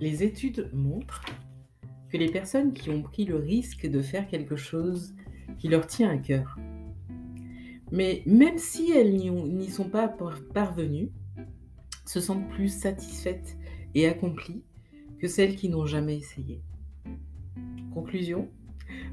Les 0.00 0.22
études 0.22 0.70
montrent 0.72 1.24
que 2.10 2.16
les 2.16 2.30
personnes 2.30 2.72
qui 2.72 2.90
ont 2.90 3.02
pris 3.02 3.24
le 3.24 3.36
risque 3.36 3.86
de 3.86 4.02
faire 4.02 4.26
quelque 4.26 4.56
chose 4.56 5.14
qui 5.58 5.68
leur 5.68 5.86
tient 5.86 6.10
à 6.10 6.16
cœur, 6.18 6.58
mais 7.92 8.22
même 8.26 8.58
si 8.58 8.90
elles 8.90 9.14
n'y 9.14 9.68
sont 9.68 9.88
pas 9.88 10.08
parvenues, 10.52 11.12
se 12.04 12.20
sentent 12.20 12.48
plus 12.50 12.68
satisfaites 12.68 13.56
et 13.94 14.08
accomplies 14.08 14.64
que 15.18 15.28
celles 15.28 15.56
qui 15.56 15.68
n'ont 15.68 15.86
jamais 15.86 16.16
essayé. 16.16 16.60
Conclusion, 17.92 18.48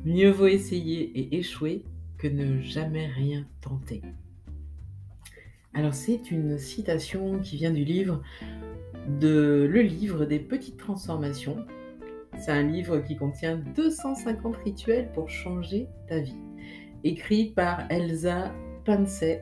mieux 0.03 0.31
vaut 0.31 0.47
essayer 0.47 1.03
et 1.17 1.37
échouer 1.37 1.85
que 2.17 2.27
ne 2.27 2.61
jamais 2.61 3.07
rien 3.07 3.47
tenter. 3.61 4.01
Alors 5.73 5.93
c'est 5.93 6.31
une 6.31 6.57
citation 6.57 7.39
qui 7.39 7.57
vient 7.57 7.71
du 7.71 7.85
livre 7.85 8.21
de 9.07 9.67
Le 9.69 9.81
livre 9.81 10.25
des 10.25 10.39
petites 10.39 10.77
transformations. 10.77 11.65
C'est 12.37 12.51
un 12.51 12.63
livre 12.63 12.99
qui 12.99 13.15
contient 13.15 13.57
250 13.75 14.55
rituels 14.57 15.11
pour 15.13 15.29
changer 15.29 15.87
ta 16.07 16.19
vie. 16.19 16.39
Écrit 17.03 17.45
par 17.55 17.83
Elsa 17.89 18.51
Pansey, 18.85 19.41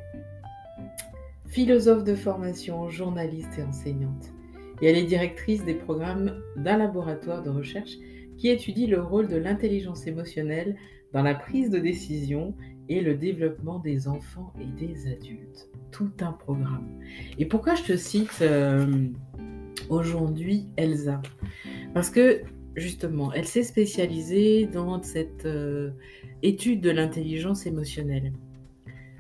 philosophe 1.48 2.04
de 2.04 2.16
formation, 2.16 2.90
journaliste 2.90 3.58
et 3.58 3.64
enseignante. 3.64 4.32
Et 4.82 4.88
elle 4.88 4.98
est 4.98 5.06
directrice 5.06 5.64
des 5.66 5.74
programmes 5.74 6.42
d'un 6.56 6.78
laboratoire 6.78 7.44
de 7.44 7.50
recherche 7.50 7.98
qui 8.38 8.50
étudie 8.50 8.88
le 8.88 9.02
rôle 9.02 9.28
de 9.28 9.36
l'intelligence 9.36 10.08
émotionnelle 10.08 10.78
dans 11.14 11.24
la 11.24 11.36
prise 11.36 11.70
de 11.70 11.80
décision 11.80 12.56
et 12.88 13.02
le 13.02 13.16
développement 13.16 13.80
des 13.80 14.08
enfants 14.08 14.54
et 14.60 14.66
des 14.66 15.08
adultes. 15.12 15.70
Tout 15.92 16.12
un 16.22 16.32
programme. 16.32 16.88
Et 17.38 17.46
pourquoi 17.46 17.76
je 17.76 17.84
te 17.84 17.98
cite 17.98 18.40
euh, 18.42 19.08
aujourd'hui 19.90 20.68
Elsa 20.78 21.22
Parce 21.94 22.10
que 22.10 22.42
justement, 22.76 23.32
elle 23.34 23.46
s'est 23.46 23.64
spécialisée 23.64 24.66
dans 24.66 25.02
cette 25.02 25.46
euh, 25.46 25.92
étude 26.44 26.82
de 26.82 26.92
l'intelligence 26.92 27.66
émotionnelle. 27.66 28.34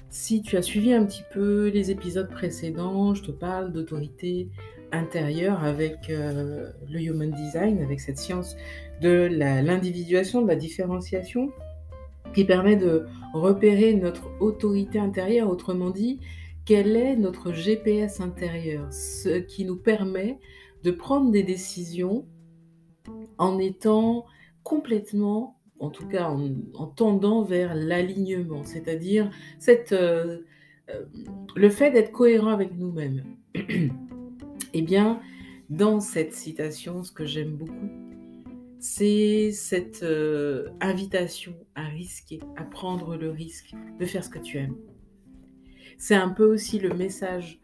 Si 0.09 0.41
tu 0.41 0.57
as 0.57 0.61
suivi 0.61 0.93
un 0.93 1.05
petit 1.05 1.23
peu 1.31 1.67
les 1.69 1.91
épisodes 1.91 2.29
précédents, 2.29 3.13
je 3.13 3.23
te 3.23 3.31
parle 3.31 3.71
d'autorité 3.71 4.49
intérieure 4.91 5.63
avec 5.63 6.09
euh, 6.09 6.69
le 6.89 6.99
Human 6.99 7.31
Design, 7.31 7.81
avec 7.81 7.99
cette 7.99 8.17
science 8.17 8.55
de 9.01 9.29
l'individuation, 9.31 10.41
de 10.41 10.47
la 10.47 10.55
différenciation, 10.55 11.51
qui 12.33 12.43
permet 12.43 12.75
de 12.75 13.05
repérer 13.33 13.93
notre 13.93 14.29
autorité 14.39 14.99
intérieure, 14.99 15.49
autrement 15.49 15.91
dit, 15.91 16.19
quel 16.69 16.95
est 16.95 17.15
notre 17.15 17.51
GPS 17.51 18.21
intérieur, 18.21 18.93
ce 18.93 19.39
qui 19.39 19.65
nous 19.65 19.75
permet 19.75 20.37
de 20.83 20.91
prendre 20.91 21.31
des 21.31 21.41
décisions 21.41 22.27
en 23.39 23.57
étant 23.57 24.27
complètement 24.61 25.57
en 25.79 25.89
tout 25.89 26.07
cas 26.07 26.29
en, 26.29 26.85
tendant 26.85 27.41
vers 27.41 27.73
l'alignement, 27.73 28.63
c'est-à-dire 28.65 29.31
euh, 29.67 30.43
euh, 30.91 31.05
le 31.55 31.69
fait 31.71 31.89
d'être 31.89 32.11
cohérent 32.11 32.51
avec 32.51 32.77
nous-mêmes. 32.77 33.23
eh 34.75 34.81
bien, 34.83 35.21
dans 35.71 35.99
cette 35.99 36.35
citation, 36.35 37.03
ce 37.03 37.11
que 37.11 37.25
j'aime 37.25 37.55
beaucoup, 37.55 37.89
c'est 38.79 39.51
cette 39.53 40.03
euh, 40.03 40.69
invitation 40.81 41.55
à 41.73 41.85
risquer, 41.85 42.39
à 42.57 42.63
prendre 42.63 43.17
le 43.17 43.31
risque 43.31 43.73
de 43.99 44.05
faire 44.05 44.23
ce 44.23 44.29
que 44.29 44.37
tu 44.37 44.59
aimes. 44.59 44.75
C'est 45.99 46.15
un 46.15 46.29
peu 46.29 46.45
aussi 46.45 46.79
le 46.79 46.93
message 46.93 47.59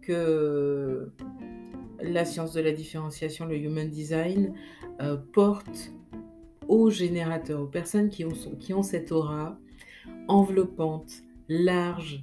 que 0.00 1.12
la 2.00 2.24
science 2.24 2.52
de 2.52 2.60
la 2.60 2.70
différenciation, 2.70 3.46
le 3.46 3.56
human 3.56 3.90
design, 3.90 4.54
porte 5.32 5.92
aux 6.68 6.88
générateurs, 6.88 7.60
aux 7.60 7.66
personnes 7.66 8.08
qui 8.08 8.24
ont, 8.24 8.32
qui 8.60 8.72
ont 8.72 8.82
cette 8.82 9.10
aura 9.10 9.58
enveloppante, 10.28 11.10
large, 11.48 12.20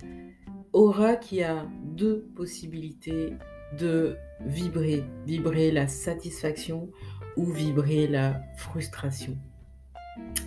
aura 0.72 1.17
qui 1.17 1.44
a 1.44 1.67
deux 1.83 2.29
possibilités 2.33 3.33
de 3.77 4.16
vibrer, 4.45 5.03
vibrer 5.25 5.72
la 5.72 5.88
satisfaction 5.88 6.89
ou 7.35 7.51
vibrer 7.51 8.07
la 8.07 8.41
frustration. 8.56 9.38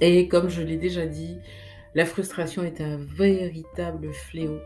Et 0.00 0.28
comme 0.28 0.48
je 0.48 0.62
l'ai 0.62 0.78
déjà 0.78 1.04
dit, 1.04 1.36
la 1.94 2.06
frustration 2.06 2.62
est 2.62 2.80
un 2.80 2.96
véritable 2.96 4.14
fléau 4.14 4.58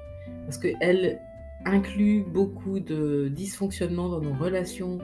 parce 0.44 0.58
qu'elle 0.58 1.20
inclut 1.64 2.22
beaucoup 2.22 2.80
de 2.80 3.28
dysfonctionnements 3.28 4.08
dans 4.08 4.20
nos 4.20 4.34
relations, 4.34 4.98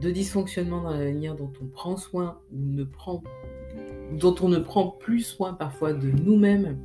de 0.00 0.10
dysfonctionnements 0.10 0.82
dans 0.82 0.90
la 0.90 1.04
manière 1.04 1.34
dont 1.34 1.52
on 1.62 1.66
prend 1.66 1.96
soin 1.96 2.38
ou 2.52 2.58
ne 2.58 2.84
prend 2.84 3.22
dont 4.12 4.34
on 4.40 4.48
ne 4.48 4.58
prend 4.58 4.88
plus 4.88 5.20
soin 5.20 5.54
parfois 5.54 5.92
de 5.92 6.10
nous-mêmes 6.10 6.78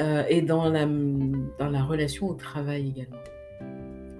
euh, 0.00 0.24
et 0.28 0.42
dans 0.42 0.68
la, 0.70 1.82
relation 1.84 2.28
au 2.28 2.34
travail 2.34 2.88
également. 2.88 3.18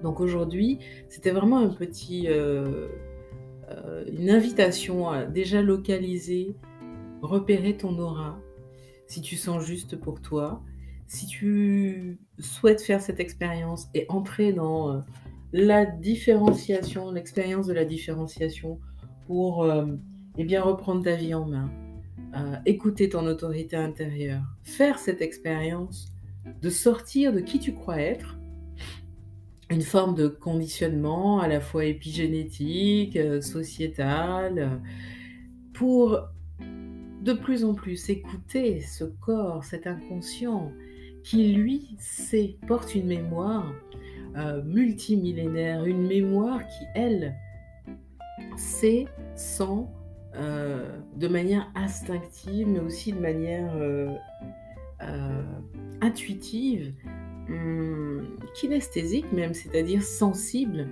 Donc 0.02 0.20
aujourd'hui, 0.20 0.78
c'était 1.08 1.30
vraiment 1.30 1.58
un 1.58 1.68
petit, 1.68 2.26
euh, 2.28 2.88
euh, 3.70 4.04
une 4.12 4.30
invitation 4.30 5.08
à 5.08 5.24
déjà 5.24 5.62
localiser, 5.62 6.54
repérer 7.22 7.76
ton 7.76 7.98
aura, 7.98 8.38
si 9.06 9.20
tu 9.20 9.36
sens 9.36 9.64
juste 9.64 9.96
pour 9.96 10.20
toi, 10.20 10.62
si 11.06 11.26
tu 11.26 12.18
souhaites 12.38 12.82
faire 12.82 13.00
cette 13.00 13.20
expérience 13.20 13.88
et 13.94 14.06
entrer 14.08 14.52
dans 14.52 15.04
la 15.52 15.86
différenciation, 15.86 17.10
l'expérience 17.10 17.66
de 17.66 17.72
la 17.72 17.84
différenciation 17.84 18.80
pour 19.26 19.66
eh 20.36 20.44
bien, 20.44 20.62
reprendre 20.62 21.02
ta 21.04 21.14
vie 21.14 21.34
en 21.34 21.46
main, 21.46 21.70
écouter 22.66 23.08
ton 23.08 23.26
autorité 23.26 23.76
intérieure, 23.76 24.42
faire 24.64 24.98
cette 24.98 25.22
expérience 25.22 26.14
de 26.60 26.70
sortir 26.70 27.32
de 27.32 27.40
qui 27.40 27.58
tu 27.58 27.72
crois 27.72 28.00
être, 28.00 28.36
une 29.70 29.82
forme 29.82 30.14
de 30.14 30.28
conditionnement 30.28 31.40
à 31.40 31.48
la 31.48 31.60
fois 31.60 31.84
épigénétique, 31.84 33.16
euh, 33.16 33.40
sociétal, 33.40 34.58
euh, 34.58 34.76
pour 35.72 36.20
de 37.22 37.32
plus 37.32 37.64
en 37.64 37.74
plus 37.74 38.10
écouter 38.10 38.80
ce 38.80 39.04
corps, 39.04 39.64
cet 39.64 39.86
inconscient 39.86 40.70
qui 41.24 41.54
lui 41.54 41.96
sait, 41.98 42.58
porte 42.68 42.94
une 42.94 43.06
mémoire 43.06 43.72
euh, 44.36 44.62
multimillénaire, 44.62 45.84
une 45.84 46.06
mémoire 46.06 46.60
qui 46.66 46.84
elle 46.94 47.34
sait, 48.56 49.06
sent, 49.34 49.86
euh, 50.36 50.98
de 51.16 51.26
manière 51.26 51.70
instinctive, 51.74 52.68
mais 52.68 52.80
aussi 52.80 53.12
de 53.12 53.20
manière 53.20 53.72
euh, 53.74 54.14
intuitive, 56.02 56.92
hum, 57.48 58.36
kinesthésique 58.54 59.32
même, 59.32 59.54
c'est-à-dire 59.54 60.02
sensible, 60.02 60.88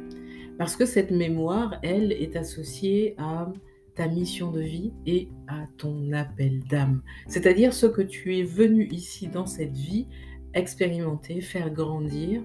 parce 0.57 0.77
que 0.77 0.87
cette 0.87 1.11
mémoire, 1.11 1.79
elle, 1.83 2.11
est 2.11 2.37
associée 2.37 3.15
à 3.19 3.53
ta 3.95 4.09
mission 4.09 4.51
de 4.51 4.61
vie 4.61 4.93
et 5.07 5.29
à 5.49 5.67
ton 5.77 6.13
appel 6.13 6.61
d'âme, 6.65 7.03
c'est-à-dire 7.27 7.75
ce 7.75 7.87
que 7.87 8.03
tu 8.03 8.39
es 8.39 8.43
venu 8.43 8.89
ici 8.91 9.29
dans 9.29 9.47
cette 9.47 9.77
vie 9.77 10.07
expérimenter, 10.55 11.41
faire 11.41 11.71
grandir 11.71 12.43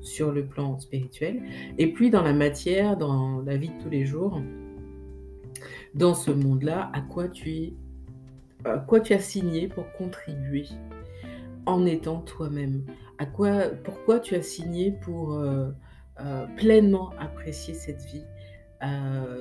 sur 0.00 0.32
le 0.32 0.44
plan 0.44 0.78
spirituel, 0.78 1.42
et 1.78 1.92
puis 1.92 2.10
dans 2.10 2.22
la 2.22 2.32
matière, 2.32 2.96
dans 2.96 3.40
la 3.40 3.56
vie 3.56 3.70
de 3.70 3.82
tous 3.82 3.90
les 3.90 4.04
jours, 4.04 4.40
dans 5.94 6.14
ce 6.14 6.30
monde-là, 6.30 6.90
à 6.92 7.00
quoi 7.00 7.28
tu 7.28 7.50
es, 7.50 7.74
quoi 8.86 9.00
tu 9.00 9.14
as 9.14 9.20
signé 9.20 9.68
pour 9.68 9.90
contribuer 9.92 10.66
en 11.66 11.86
étant 11.86 12.20
toi-même? 12.20 12.84
À 13.18 13.26
quoi, 13.26 13.68
pourquoi 13.84 14.18
tu 14.18 14.34
as 14.34 14.42
signé 14.42 14.90
pour 14.90 15.34
euh, 15.34 15.70
euh, 16.20 16.46
pleinement 16.56 17.10
apprécier 17.18 17.74
cette 17.74 18.02
vie, 18.06 18.24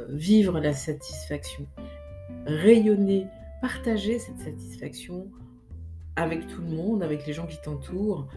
vivre 0.09 0.59
la 0.59 0.73
satisfaction, 0.73 1.67
rayonner, 2.45 3.27
partager 3.61 4.19
cette 4.19 4.39
satisfaction 4.39 5.29
avec 6.15 6.47
tout 6.47 6.61
le 6.61 6.69
monde, 6.69 7.03
avec 7.03 7.25
les 7.25 7.33
gens 7.33 7.47
qui 7.47 7.59
t'entourent, 7.61 8.27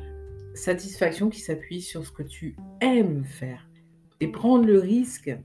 satisfaction 0.55 1.29
qui 1.29 1.41
s'appuie 1.41 1.83
sur 1.83 2.07
ce 2.07 2.11
que 2.11 2.23
tu 2.23 2.57
aimes 2.81 3.25
faire. 3.25 3.69
Et 4.21 4.29
prendre 4.29 4.65
le 4.65 4.79
risque 4.79 5.37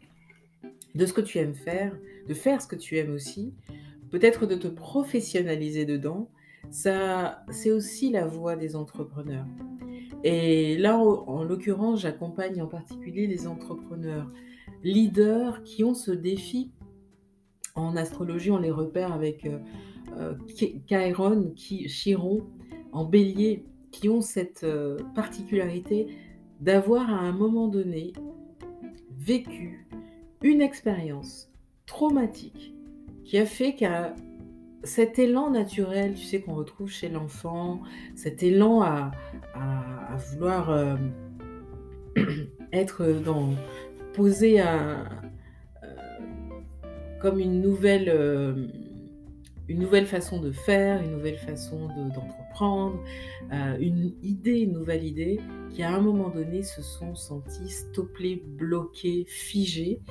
de 0.96 1.06
ce 1.06 1.14
que 1.14 1.22
tu 1.22 1.38
aimes 1.40 1.56
faire, 1.56 1.98
de 2.28 2.34
faire 2.34 2.62
ce 2.62 2.68
que 2.68 2.76
tu 2.76 2.98
aimes 2.98 3.12
aussi, 3.12 3.54
peut-être 4.12 4.46
de 4.46 4.56
te 4.56 4.68
professionnaliser 4.68 5.86
dedans, 5.86 6.30
ça, 6.70 7.44
c'est 7.50 7.72
aussi 7.72 8.12
la 8.12 8.26
voie 8.26 8.56
des 8.56 8.76
entrepreneurs. 8.76 9.48
Et 10.24 10.78
là, 10.78 10.98
en 10.98 11.44
l'occurrence, 11.44 12.02
j'accompagne 12.02 12.62
en 12.62 12.68
particulier 12.68 13.28
les 13.28 13.48
entrepreneurs 13.48 14.32
leaders 14.84 15.64
qui 15.64 15.84
ont 15.84 15.94
ce 15.94 16.12
défi. 16.12 16.72
En 17.76 17.96
astrologie, 17.96 18.52
on 18.52 18.60
les 18.60 18.72
repère 18.72 19.14
avec 19.14 19.46
euh, 19.46 19.60
euh 20.18 20.34
Chiron, 20.88 21.54
qui, 21.56 21.88
Chiron, 21.88 22.46
en 22.92 23.06
bélier, 23.06 23.64
qui 23.92 24.10
ont 24.10 24.22
cette 24.22 24.64
euh, 24.64 24.98
particularité 25.16 26.08
d'avoir 26.60 27.10
à 27.10 27.20
un 27.20 27.32
moment 27.32 27.68
donné 27.68 28.14
vécu 29.18 29.88
une 30.42 30.62
expérience 30.62 31.52
traumatique 31.86 32.74
qui 33.24 33.38
a 33.38 33.46
fait 33.46 33.76
qu'à 33.76 34.16
cet 34.84 35.20
élan 35.20 35.52
naturel, 35.52 36.16
tu 36.16 36.24
sais, 36.24 36.42
qu'on 36.42 36.56
retrouve 36.56 36.90
chez 36.90 37.10
l'enfant, 37.10 37.82
cet 38.16 38.42
élan 38.42 38.82
à, 38.82 39.12
vouloir 40.32 40.70
euh, 40.70 40.96
être 42.74 43.06
dans, 43.24 43.50
posé 44.14 44.60
à, 44.60 45.06
euh, 45.84 45.88
comme 47.20 47.40
une 47.40 47.62
nouvelle, 47.62 48.10
euh, 48.10 48.68
une 49.68 49.80
nouvelle 49.80 50.06
façon 50.06 50.42
de 50.42 50.52
faire, 50.52 51.02
une 51.02 51.12
nouvelle 51.12 51.38
façon 51.38 51.88
d'entreprendre, 51.88 53.00
une 53.80 54.14
idée, 54.22 54.60
une 54.60 54.74
nouvelle 54.74 55.06
idée, 55.06 55.40
qui 55.70 55.82
à 55.82 55.94
un 55.94 56.02
moment 56.02 56.30
donné 56.30 56.62
se 56.62 56.82
sont 56.82 57.16
sentis 57.16 57.70
stoppés, 57.70 58.44
bloqués, 58.46 59.24
figés, 59.28 60.02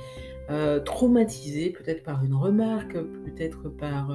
traumatisés, 0.83 1.69
peut-être 1.69 2.01
par 2.01 2.23
une 2.25 2.33
remarque, 2.33 2.93
peut-être 2.93 3.69
par 3.69 4.11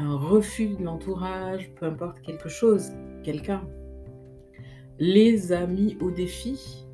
un 0.00 0.16
refus 0.16 0.70
de 0.70 0.82
l'entourage, 0.82 1.70
peu 1.78 1.86
importe 1.86 2.20
quelque 2.20 2.48
chose, 2.48 2.90
quelqu'un, 3.22 3.62
les 4.98 5.52
a 5.52 5.66
mis 5.66 5.96
au 6.00 6.10
défi 6.10 6.86
euh, 6.86 6.89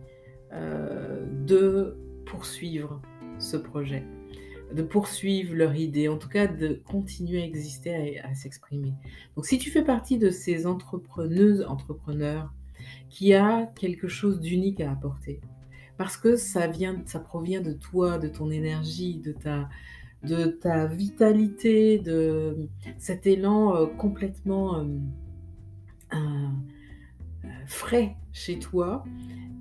de 0.56 1.96
poursuivre 2.24 3.00
ce 3.38 3.56
projet, 3.56 4.04
de 4.72 4.82
poursuivre 4.82 5.54
leur 5.54 5.74
idée, 5.74 6.08
en 6.08 6.18
tout 6.18 6.28
cas 6.28 6.46
de 6.46 6.80
continuer 6.84 7.42
à 7.42 7.44
exister, 7.44 8.20
à, 8.20 8.34
s'exprimer. 8.34 8.94
Donc 9.36 9.46
si 9.46 9.58
tu 9.58 9.70
fais 9.70 9.84
partie 9.84 10.18
de 10.18 10.30
ces 10.30 10.66
entrepreneuses, 10.66 11.64
entrepreneurs 11.68 12.52
qui 13.08 13.34
a 13.34 13.66
quelque 13.74 14.08
chose 14.08 14.40
d'unique 14.40 14.80
à 14.80 14.92
apporter, 14.92 15.40
parce 15.96 16.16
que 16.16 16.36
ça 16.36 16.66
vient, 16.66 17.02
ça 17.06 17.20
provient 17.20 17.62
de 17.62 17.72
toi, 17.72 18.18
de 18.18 18.28
ton 18.28 18.50
énergie, 18.50 19.16
de 19.16 19.32
ta, 19.32 19.68
de 20.22 20.46
ta 20.46 20.86
vitalité, 20.86 21.98
de 21.98 22.68
cet 22.98 23.26
élan 23.26 23.76
euh, 23.76 23.86
complètement 23.86 24.78
euh, 24.78 24.84
euh, 26.14 26.48
frais 27.66 28.16
chez 28.32 28.58
toi, 28.58 29.04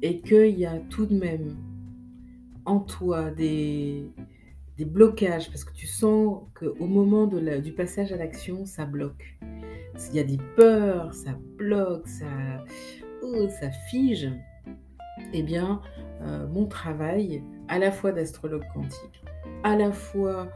et 0.01 0.19
qu'il 0.21 0.59
y 0.59 0.65
a 0.65 0.77
tout 0.89 1.05
de 1.05 1.17
même 1.17 1.57
en 2.65 2.79
toi 2.79 3.31
des, 3.31 4.09
des 4.77 4.85
blocages, 4.85 5.49
parce 5.49 5.63
que 5.63 5.73
tu 5.73 5.87
sens 5.87 6.43
qu'au 6.53 6.85
moment 6.85 7.27
de 7.27 7.59
du 7.59 7.71
passage 7.71 8.11
à 8.11 8.17
l'action, 8.17 8.65
ça 8.65 8.85
bloque. 8.85 9.37
Il 10.09 10.15
y 10.15 10.19
a 10.19 10.23
des 10.23 10.39
peurs, 10.55 11.13
ça 11.13 11.37
bloque, 11.57 12.07
ça, 12.07 12.25
oh, 13.23 13.47
ça 13.49 13.71
fige. 13.89 14.29
Eh 15.33 15.43
bien, 15.43 15.81
mon 16.51 16.65
travail, 16.65 17.41
à 17.67 17.79
la 17.79 17.91
fois 17.91 18.11
d'astrologue 18.11 18.65
quantique, 18.73 19.23
à 19.63 19.75
la 19.77 19.91
fois 19.91 20.49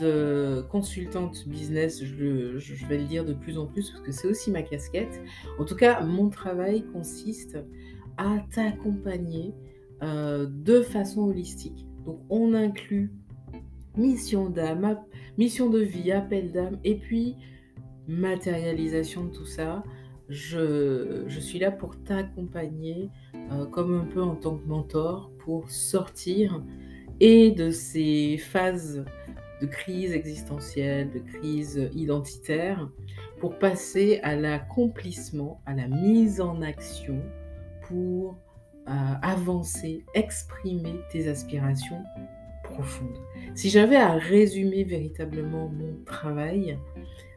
de 0.00 0.64
consultante 0.70 1.46
business, 1.46 2.04
je, 2.04 2.86
vais 2.86 2.98
le 2.98 3.04
dire 3.04 3.24
de 3.24 3.34
plus 3.34 3.58
en 3.58 3.66
plus 3.66 3.90
parce 3.90 4.02
que 4.02 4.12
c'est 4.12 4.28
aussi 4.28 4.50
ma 4.50 4.62
casquette. 4.62 5.20
En 5.58 5.64
tout 5.64 5.76
cas, 5.76 6.02
mon 6.02 6.28
travail 6.30 6.84
consiste 6.92 7.58
à 8.16 8.38
t'accompagner 8.54 9.52
euh, 10.02 10.46
de 10.48 10.82
façon 10.82 11.22
holistique. 11.22 11.86
Donc, 12.04 12.20
on 12.30 12.54
inclut 12.54 13.12
mission 13.96 14.48
d'âme, 14.48 14.98
mission 15.38 15.68
de 15.68 15.80
vie, 15.80 16.12
appel 16.12 16.52
d'âme, 16.52 16.78
et 16.84 16.96
puis 16.96 17.36
matérialisation 18.08 19.24
de 19.24 19.30
tout 19.30 19.46
ça. 19.46 19.82
Je, 20.28 21.26
suis 21.28 21.58
là 21.58 21.70
pour 21.70 22.02
t'accompagner 22.02 23.10
euh, 23.52 23.66
comme 23.66 23.94
un 23.94 24.04
peu 24.04 24.22
en 24.22 24.34
tant 24.34 24.56
que 24.56 24.66
mentor 24.66 25.30
pour 25.44 25.68
sortir 25.68 26.62
et 27.20 27.50
de 27.50 27.70
ces 27.70 28.38
phases 28.38 29.04
crise 29.66 30.12
existentielle, 30.12 31.10
de 31.10 31.18
crise 31.18 31.90
identitaire, 31.94 32.88
pour 33.40 33.58
passer 33.58 34.20
à 34.22 34.36
l'accomplissement, 34.36 35.60
à 35.66 35.74
la 35.74 35.88
mise 35.88 36.40
en 36.40 36.62
action 36.62 37.22
pour 37.82 38.36
euh, 38.88 38.92
avancer, 39.22 40.04
exprimer 40.14 41.00
tes 41.10 41.28
aspirations 41.28 42.02
profondes. 42.64 43.18
Si 43.54 43.70
j'avais 43.70 43.96
à 43.96 44.12
résumer 44.12 44.84
véritablement 44.84 45.68
mon 45.68 46.02
travail, 46.04 46.78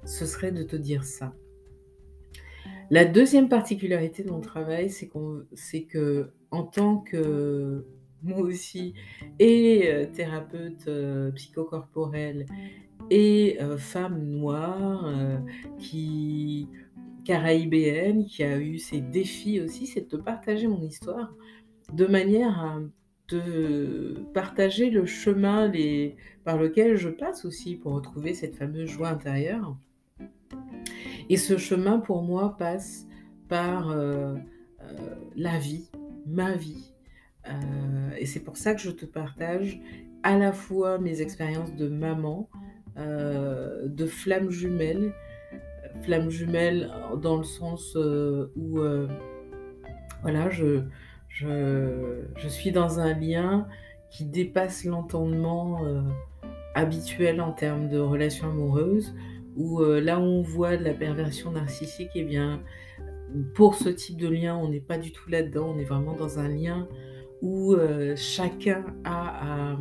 ce 0.06 0.26
serait 0.26 0.52
de 0.52 0.64
te 0.64 0.76
dire 0.76 1.04
ça. 1.04 1.34
La 2.90 3.06
deuxième 3.06 3.50
particularité 3.50 4.24
de 4.24 4.30
mon 4.30 4.42
travail, 4.42 4.90
c'est 4.90 5.84
que 5.84 6.32
en 6.52 6.64
tant 6.64 6.98
que 6.98 7.86
moi 8.26 8.40
aussi, 8.40 8.94
et 9.40 9.84
euh, 9.88 10.06
thérapeute 10.06 10.88
euh, 10.88 11.32
psychocorporelle 11.32 12.46
et 13.12 13.58
euh, 13.62 13.78
femme 13.78 14.20
noire 14.20 15.12
qui 15.78 16.68
caraïbéenne 17.24 18.26
qui 18.26 18.44
a 18.44 18.58
eu 18.60 18.78
ses 18.78 19.02
défis 19.02 19.60
aussi, 19.62 19.88
c'est 19.88 20.12
de 20.12 20.18
partager 20.18 20.68
mon 20.68 20.82
histoire 20.82 21.34
de 21.94 22.06
manière 22.06 22.60
à 22.60 22.80
de 23.28 24.24
partager 24.36 24.92
le 24.92 25.08
chemin 25.08 25.68
les, 25.68 26.16
par 26.44 26.60
lequel 26.60 26.96
je 26.96 27.10
passe 27.10 27.44
aussi 27.44 27.76
pour 27.76 27.94
retrouver 27.94 28.36
cette 28.36 28.56
fameuse 28.56 28.88
joie 28.88 29.10
intérieure. 29.10 29.76
Et 31.30 31.38
ce 31.38 31.58
chemin 31.58 31.98
pour 31.98 32.22
moi 32.22 32.56
passe 32.56 33.08
par 33.50 33.96
la 35.36 35.58
vie, 35.58 35.90
ma 36.28 36.56
vie, 36.56 36.95
et 38.18 38.26
c'est 38.26 38.40
pour 38.40 38.58
ça 38.58 38.74
que 38.74 38.82
je 38.82 38.92
te 38.92 39.06
partage 39.06 39.80
à 40.24 40.38
la 40.38 40.52
fois 40.52 40.98
mes 40.98 41.22
expériences 41.22 41.76
de 41.76 41.88
maman, 41.88 42.50
euh, 42.98 43.88
de 43.88 44.06
flamme 44.06 44.50
jumelle, 44.50 45.14
flamme 46.02 46.30
jumelle 46.30 46.92
dans 47.22 47.38
le 47.38 47.44
sens 47.44 47.96
euh, 47.96 48.52
où 48.56 48.80
voilà, 50.22 50.50
je, 50.50 50.82
je, 51.30 52.24
je, 52.38 52.48
suis 52.48 52.72
dans 52.72 53.00
un 53.00 53.14
lien 53.14 53.68
qui 54.10 54.26
dépasse 54.26 54.86
l'entendement 54.86 55.82
habituel 56.74 57.42
en 57.42 57.52
termes 57.52 57.90
de 57.90 58.00
relations 58.00 58.48
amoureuses, 58.48 59.14
où 59.56 59.84
là 59.84 60.20
où 60.20 60.24
on 60.24 60.42
voit 60.42 60.78
de 60.78 60.84
la 60.84 60.94
perversion 60.94 61.52
narcissique, 61.52 62.10
et 62.16 62.22
eh 62.22 62.24
bien, 62.24 62.64
pour 63.54 63.76
ce 63.76 63.90
type 63.90 64.18
de 64.18 64.28
lien, 64.28 64.56
on 64.56 64.70
n'est 64.70 64.80
pas 64.80 64.98
du 64.98 65.12
tout 65.12 65.30
là-dedans, 65.30 65.74
on 65.76 65.80
est 65.80 65.86
vraiment 65.86 66.14
dans 66.14 66.40
un 66.40 66.48
lien 66.48 66.88
où 67.46 67.74
euh, 67.74 68.16
chacun 68.16 68.84
a 69.04 69.74
à 69.74 69.78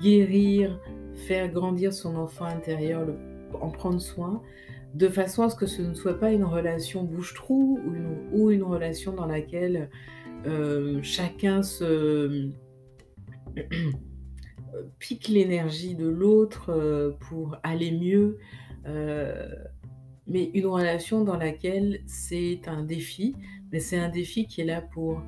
guérir, 0.00 0.80
faire 1.14 1.48
grandir 1.48 1.92
son 1.92 2.16
enfant 2.16 2.46
intérieur, 2.46 3.06
en 3.60 3.70
prendre 3.70 4.00
soin, 4.00 4.42
de 4.92 5.06
façon 5.06 5.44
à 5.44 5.48
ce 5.48 5.54
que 5.54 5.66
ce 5.66 5.80
ne 5.80 5.94
soit 5.94 6.18
pas 6.18 6.32
une 6.32 6.42
relation 6.42 7.04
bouche-trou 7.04 7.78
ou 8.32 8.50
une, 8.50 8.64
relation 8.64 9.12
dans 9.12 9.26
laquelle 9.26 9.90
euh, 10.46 10.98
chacun 11.04 11.62
se 11.62 12.50
pique 14.98 15.28
l'énergie 15.28 15.94
de 15.94 16.08
l'autre 16.08 16.70
euh, 16.70 17.12
pour 17.28 17.56
aller 17.62 17.92
mieux, 17.92 18.38
mais 20.26 20.50
une 20.52 20.66
relation 20.66 21.22
dans 21.22 21.36
laquelle 21.36 22.00
c'est 22.06 22.62
un 22.66 22.82
défi, 22.82 23.36
mais 23.70 23.78
c'est 23.78 23.98
un 23.98 24.08
défi 24.08 24.46
qui 24.46 24.62
est 24.62 24.64
là 24.64 24.80
pour 24.80 25.22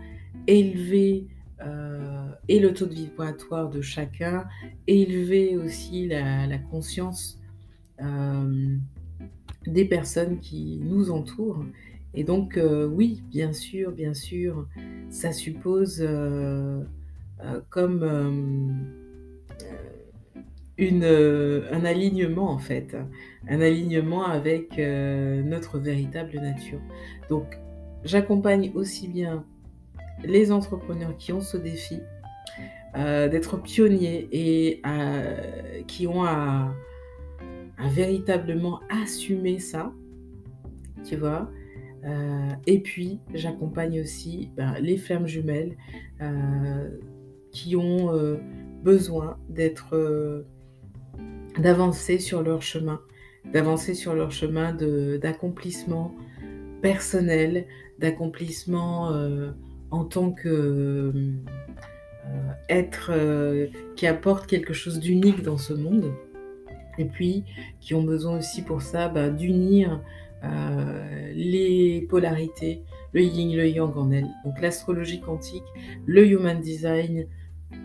élever 0.49 1.29
euh, 1.61 2.29
et 2.49 2.59
le 2.59 2.75
taux 2.75 2.87
de 2.87 2.95
vibratoire 2.95 3.71
de 3.71 3.81
chacun, 3.81 4.45
élever 4.87 5.57
aussi 5.57 6.09
la, 6.09 6.59
conscience 6.59 7.41
euh, 8.03 8.77
des 9.67 9.85
personnes 9.85 10.41
qui 10.41 10.81
nous 10.83 11.11
entourent. 11.11 11.65
Et 12.15 12.25
donc, 12.25 12.57
euh, 12.57 12.87
oui, 12.87 13.23
bien 13.31 13.53
sûr, 13.53 13.93
bien 13.93 14.15
sûr, 14.15 14.69
ça 15.11 15.33
suppose 15.33 16.07
comme 17.71 18.87
une, 20.77 21.05
un 21.05 21.85
alignement, 21.85 22.51
en 22.51 22.59
fait, 22.59 22.97
un 23.49 23.61
alignement 23.61 24.27
avec 24.27 24.79
notre 24.79 25.79
véritable 25.79 26.35
nature. 26.41 26.81
Donc, 27.29 27.59
j'accompagne 28.05 28.73
aussi 28.75 29.09
bien 29.09 29.45
les 30.23 30.53
entrepreneurs 30.53 31.17
qui 31.17 31.33
ont 31.33 31.41
ce 31.41 31.57
défi 31.57 32.01
euh, 32.97 33.29
d'être 33.29 33.61
pionniers 33.61 34.29
et 34.31 34.81
euh, 34.87 35.83
qui 35.89 36.07
ont 36.07 36.25
à, 36.25 36.73
véritablement 37.89 38.81
assumer 38.89 39.59
ça, 39.59 39.93
tu 41.03 41.17
vois. 41.17 41.51
Euh, 42.05 42.51
et 42.69 42.79
puis, 42.79 43.19
j'accompagne 43.35 44.01
aussi 44.01 44.53
ben, 44.57 44.75
les 44.81 44.97
flammes 44.97 45.27
jumelles 45.27 45.77
qui 47.51 47.75
ont 47.75 48.39
besoin 48.83 49.39
d'être, 49.49 50.45
d'avancer 51.59 52.19
sur 52.21 52.43
leur 52.43 52.63
chemin, 52.63 53.01
d'avancer 53.53 53.95
sur 53.95 54.15
leur 54.15 54.31
chemin 54.31 54.73
d'accomplissement 54.73 56.15
personnel, 56.81 57.67
d'accomplissement 57.99 59.13
en 59.95 60.05
tant 60.05 60.33
que 60.33 61.13
être 62.69 63.13
qui 63.97 64.07
apportent 64.07 64.47
quelque 64.47 64.73
chose 64.73 64.99
d'unique 64.99 65.43
dans 65.43 65.59
ce 65.59 65.73
monde 65.75 66.13
et 66.99 67.05
puis 67.05 67.45
qui 67.81 67.95
ont 67.95 68.03
besoin 68.03 68.39
aussi 68.39 68.63
pour 68.63 68.83
ça 68.83 69.09
bah, 69.09 69.29
d'unir 69.29 70.03
les 71.35 72.07
polarités, 72.09 72.83
le 73.13 73.23
yin, 73.23 73.57
le 73.57 73.69
yang 73.69 73.97
en 73.97 74.11
elle. 74.11 74.29
Donc 74.45 74.61
l'astrologie 74.61 75.21
quantique, 75.21 75.65
le 76.07 76.27
human 76.27 76.61
design, 76.61 77.27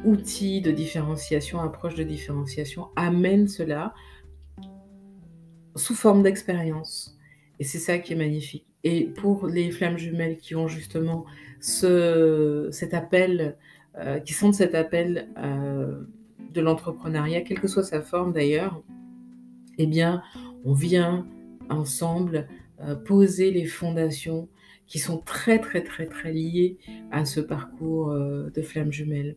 outil 0.04 0.62
de 0.62 0.72
différenciation, 0.72 1.60
approche 1.60 1.96
de 1.96 2.04
différenciation, 2.04 2.88
amène 2.96 3.48
cela 3.48 3.94
sous 5.76 5.96
forme 5.96 6.24
d'expérience. 6.24 7.18
Et 7.60 7.64
c'est 7.64 7.80
ça 7.80 7.98
qui 7.98 8.14
est 8.14 8.18
magnifique. 8.18 8.69
Et 8.84 9.06
pour 9.06 9.48
les 9.48 9.72
flammes 9.72 9.98
jumelles 9.98 10.38
qui 10.38 10.56
ont 10.56 10.68
justement 10.68 11.26
ce, 11.60 12.70
cet 12.72 12.94
appel, 12.94 13.58
euh, 13.98 14.20
qui 14.20 14.34
sentent 14.34 14.56
cet 14.56 14.76
appel 14.76 15.28
euh, 15.38 16.04
de 16.54 16.62
l'entrepreneuriat, 16.62 17.42
quelle 17.42 17.60
que 17.60 17.68
soit 17.68 17.84
sa 17.84 18.02
forme 18.02 18.32
d'ailleurs, 18.32 18.82
eh 19.78 19.88
bien, 19.88 20.24
on 20.64 20.74
vient 20.74 21.28
ensemble 21.70 22.48
euh, 22.82 22.96
poser 22.96 23.52
les 23.52 23.66
fondations 23.66 24.48
qui 24.88 25.00
sont 25.00 25.20
très 25.20 25.60
très 25.60 25.84
très 25.84 26.08
très 26.08 26.34
liées 26.34 26.78
à 27.12 27.24
ce 27.26 27.40
parcours 27.40 28.12
de 28.12 28.62
flammes 28.64 28.92
jumelles. 28.92 29.36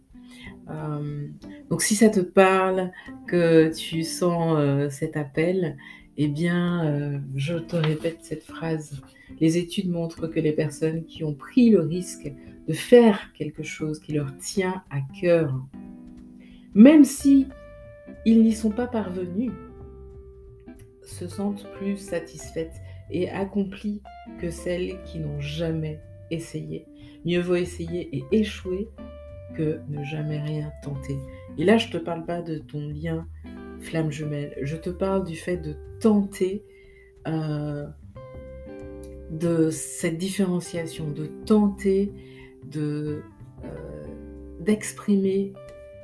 donc 1.68 1.82
si 1.82 1.94
ça 1.94 2.08
te 2.08 2.20
parle, 2.20 2.90
que 3.26 3.70
tu 3.76 4.02
sens 4.02 4.90
cet 4.90 5.14
appel, 5.18 5.76
eh 6.16 6.28
bien, 6.28 6.86
euh, 6.86 7.18
je 7.34 7.54
te 7.54 7.76
répète 7.76 8.18
cette 8.20 8.44
phrase. 8.44 9.00
Les 9.40 9.56
études 9.56 9.90
montrent 9.90 10.26
que 10.26 10.40
les 10.40 10.52
personnes 10.52 11.04
qui 11.04 11.24
ont 11.24 11.34
pris 11.34 11.70
le 11.70 11.80
risque 11.80 12.32
de 12.68 12.72
faire 12.72 13.32
quelque 13.32 13.62
chose 13.62 13.98
qui 13.98 14.12
leur 14.12 14.36
tient 14.38 14.82
à 14.90 15.00
cœur, 15.20 15.54
même 16.74 17.04
si 17.04 17.48
ils 18.24 18.42
n'y 18.42 18.52
sont 18.52 18.70
pas 18.70 18.86
parvenus, 18.86 19.52
se 21.02 21.26
sentent 21.26 21.66
plus 21.78 21.96
satisfaites 21.96 22.74
et 23.10 23.28
accomplies 23.30 24.00
que 24.38 24.50
celles 24.50 25.02
qui 25.04 25.18
n'ont 25.18 25.40
jamais 25.40 26.00
essayé. 26.30 26.86
Mieux 27.24 27.40
vaut 27.40 27.56
essayer 27.56 28.08
et 28.16 28.24
échouer 28.32 28.88
que 29.54 29.80
ne 29.88 30.02
jamais 30.04 30.40
rien 30.40 30.72
tenter. 30.82 31.16
Et 31.58 31.64
là, 31.64 31.76
je 31.76 31.88
ne 31.88 31.92
te 31.92 31.98
parle 31.98 32.24
pas 32.24 32.42
de 32.42 32.58
ton 32.58 32.88
lien 32.88 33.26
flamme 33.82 34.10
jumelle. 34.10 34.56
Je 34.62 34.76
te 34.76 34.90
parle 34.90 35.24
du 35.24 35.36
fait 35.36 35.56
de 35.56 35.76
tenter 36.00 36.64
euh, 37.26 37.86
de 39.30 39.70
cette 39.70 40.18
différenciation, 40.18 41.10
de 41.10 41.26
tenter 41.46 42.12
de 42.70 43.22
euh, 43.64 43.68
d'exprimer 44.60 45.52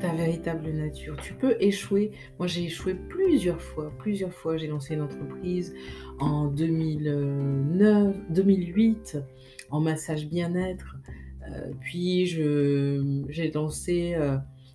ta 0.01 0.13
véritable 0.15 0.71
nature. 0.71 1.17
Tu 1.23 1.35
peux 1.35 1.57
échouer. 1.61 2.13
Moi, 2.39 2.47
j'ai 2.47 2.65
échoué 2.65 2.95
plusieurs 2.95 3.61
fois. 3.61 3.93
Plusieurs 3.99 4.33
fois, 4.33 4.57
j'ai 4.57 4.69
lancé 4.69 4.95
une 4.95 5.03
entreprise 5.03 5.75
en 6.21 6.47
2009, 6.47 8.17
2008 8.31 9.19
en 9.71 9.81
massage 9.81 10.27
bien-être. 10.27 10.97
Euh, 11.51 11.71
puis, 11.81 12.27
j'ai 12.27 13.51
lancé 13.53 14.17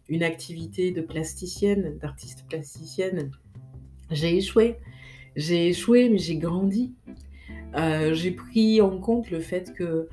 une 0.09 0.23
activité 0.23 0.91
de 0.91 1.01
plasticienne, 1.01 1.97
d'artiste 1.97 2.45
plasticienne. 2.47 3.31
J'ai 4.11 4.37
échoué. 4.37 4.77
J'ai 5.35 5.69
échoué, 5.69 6.09
mais 6.09 6.17
j'ai 6.17 6.37
grandi. 6.37 6.93
Euh, 7.75 8.13
j'ai 8.13 8.31
pris 8.31 8.81
en 8.81 8.99
compte 8.99 9.31
le 9.31 9.39
fait 9.39 9.73
que 9.73 10.07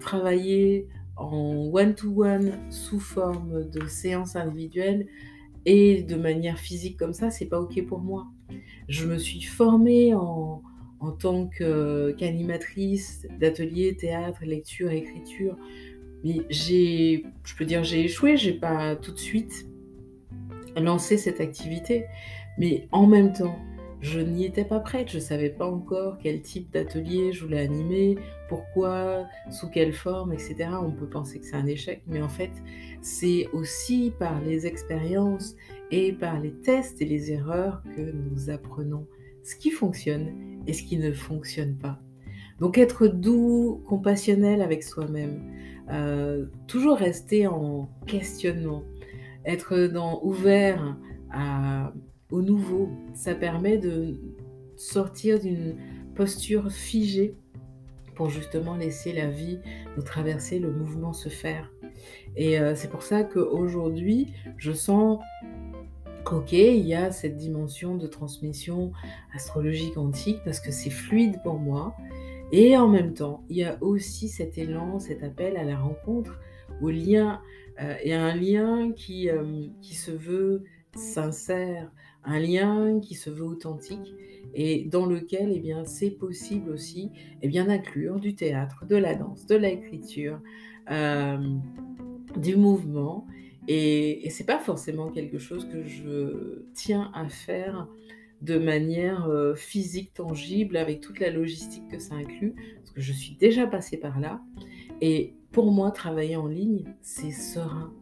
travailler 0.00 0.86
en 1.16 1.70
one-to-one 1.72 2.58
sous 2.70 3.00
forme 3.00 3.68
de 3.70 3.86
séance 3.86 4.36
individuelle 4.36 5.06
et 5.64 6.02
de 6.02 6.16
manière 6.16 6.58
physique 6.58 6.98
comme 6.98 7.14
ça, 7.14 7.30
c'est 7.30 7.46
pas 7.46 7.60
ok 7.60 7.84
pour 7.86 8.00
moi. 8.00 8.26
Je 8.88 9.06
me 9.06 9.16
suis 9.16 9.40
formée 9.40 10.14
en, 10.14 10.62
en 11.00 11.12
tant 11.12 11.46
qu'animatrice 11.46 13.26
d'ateliers, 13.40 13.96
théâtre, 13.96 14.44
lecture, 14.44 14.90
écriture 14.90 15.56
mais 16.24 16.40
j'ai, 16.48 17.24
je 17.44 17.54
peux 17.54 17.64
dire, 17.64 17.84
j'ai 17.84 18.04
échoué, 18.04 18.36
j'ai 18.36 18.54
pas 18.54 18.96
tout 18.96 19.12
de 19.12 19.18
suite 19.18 19.66
lancé 20.76 21.18
cette 21.18 21.40
activité. 21.40 22.06
Mais 22.58 22.88
en 22.92 23.06
même 23.06 23.32
temps, 23.32 23.58
je 24.00 24.20
n'y 24.20 24.44
étais 24.44 24.64
pas 24.64 24.80
prête, 24.80 25.10
je 25.10 25.16
ne 25.16 25.22
savais 25.22 25.50
pas 25.50 25.66
encore 25.66 26.18
quel 26.18 26.42
type 26.42 26.70
d'atelier 26.72 27.32
je 27.32 27.44
voulais 27.44 27.60
animer, 27.60 28.16
pourquoi, 28.48 29.26
sous 29.50 29.68
quelle 29.70 29.92
forme, 29.92 30.32
etc. 30.32 30.68
On 30.82 30.90
peut 30.90 31.08
penser 31.08 31.40
que 31.40 31.46
c'est 31.46 31.56
un 31.56 31.66
échec, 31.66 32.02
mais 32.06 32.20
en 32.20 32.28
fait, 32.28 32.52
c'est 33.00 33.48
aussi 33.52 34.12
par 34.18 34.40
les 34.42 34.66
expériences 34.66 35.56
et 35.90 36.12
par 36.12 36.38
les 36.38 36.52
tests 36.52 37.00
et 37.00 37.06
les 37.06 37.32
erreurs 37.32 37.82
que 37.96 38.02
nous 38.02 38.50
apprenons 38.50 39.06
ce 39.42 39.56
qui 39.56 39.70
fonctionne 39.70 40.62
et 40.66 40.72
ce 40.72 40.82
qui 40.82 40.98
ne 40.98 41.12
fonctionne 41.12 41.76
pas. 41.76 41.98
Donc 42.60 42.78
être 42.78 43.06
doux, 43.08 43.82
compassionnel 43.86 44.62
avec 44.62 44.82
soi-même, 44.82 45.42
euh, 45.90 46.46
toujours 46.66 46.96
rester 46.96 47.46
en 47.46 47.88
questionnement, 48.06 48.82
être 49.44 49.86
dans, 49.86 50.22
ouvert 50.22 50.96
au 52.30 52.42
nouveau, 52.42 52.90
ça 53.12 53.34
permet 53.34 53.76
de 53.78 54.20
sortir 54.76 55.40
d'une 55.40 55.76
posture 56.14 56.70
figée 56.70 57.36
pour 58.14 58.30
justement 58.30 58.76
laisser 58.76 59.12
la 59.12 59.28
vie 59.28 59.58
nous 59.96 60.02
traverser, 60.02 60.58
le 60.58 60.70
mouvement 60.70 61.12
se 61.12 61.28
faire. 61.28 61.72
Et 62.36 62.58
euh, 62.58 62.74
c'est 62.74 62.88
pour 62.88 63.02
ça 63.02 63.24
qu'aujourd'hui, 63.24 64.32
je 64.56 64.72
sens 64.72 65.20
qu'ok, 66.24 66.52
il 66.52 66.86
y 66.86 66.94
a 66.94 67.12
cette 67.12 67.36
dimension 67.36 67.96
de 67.96 68.06
transmission 68.06 68.92
astrologique 69.34 69.96
antique 69.96 70.38
parce 70.44 70.60
que 70.60 70.72
c'est 70.72 70.90
fluide 70.90 71.40
pour 71.42 71.58
moi 71.58 71.94
et 72.56 72.76
en 72.76 72.86
même 72.86 73.14
temps, 73.14 73.42
il 73.48 73.56
y 73.56 73.64
a 73.64 73.82
aussi 73.82 74.28
cet 74.28 74.58
élan, 74.58 75.00
cet 75.00 75.24
appel 75.24 75.56
à 75.56 75.64
la 75.64 75.76
rencontre, 75.76 76.38
au 76.80 76.88
lien, 76.88 77.40
euh, 77.80 77.96
et 78.00 78.14
un 78.14 78.32
lien 78.32 78.92
qui, 78.92 79.28
euh, 79.28 79.66
qui 79.82 79.96
se 79.96 80.12
veut 80.12 80.62
sincère, 80.94 81.90
un 82.22 82.38
lien 82.38 83.00
qui 83.00 83.16
se 83.16 83.28
veut 83.28 83.42
authentique 83.42 84.14
et 84.54 84.84
dans 84.84 85.04
lequel 85.06 85.50
eh 85.52 85.58
bien, 85.58 85.84
c'est 85.84 86.12
possible 86.12 86.70
aussi 86.70 87.10
eh 87.42 87.48
bien, 87.48 87.64
d'inclure 87.64 88.20
du 88.20 88.36
théâtre, 88.36 88.86
de 88.86 88.94
la 88.94 89.16
danse, 89.16 89.46
de 89.46 89.56
l'écriture, 89.56 90.38
euh, 90.92 91.56
du 92.36 92.54
mouvement. 92.54 93.26
Et, 93.66 94.28
et 94.28 94.30
c'est 94.30 94.46
pas 94.46 94.60
forcément 94.60 95.10
quelque 95.10 95.38
chose 95.38 95.68
que 95.68 95.82
je 95.82 96.62
tiens 96.72 97.10
à 97.14 97.28
faire 97.28 97.88
de 98.44 98.58
manière 98.58 99.26
euh, 99.26 99.54
physique, 99.54 100.12
tangible, 100.12 100.76
avec 100.76 101.00
toute 101.00 101.18
la 101.18 101.30
logistique 101.30 101.88
que 101.90 101.98
ça 101.98 102.14
inclut, 102.14 102.54
parce 102.76 102.90
que 102.90 103.00
je 103.00 103.12
suis 103.12 103.36
déjà 103.36 103.66
passée 103.66 103.96
par 103.96 104.20
là. 104.20 104.42
Et 105.00 105.34
pour 105.50 105.72
moi, 105.72 105.90
travailler 105.90 106.36
en 106.36 106.46
ligne, 106.46 106.84
c'est 107.00 107.30
serein. 107.30 107.92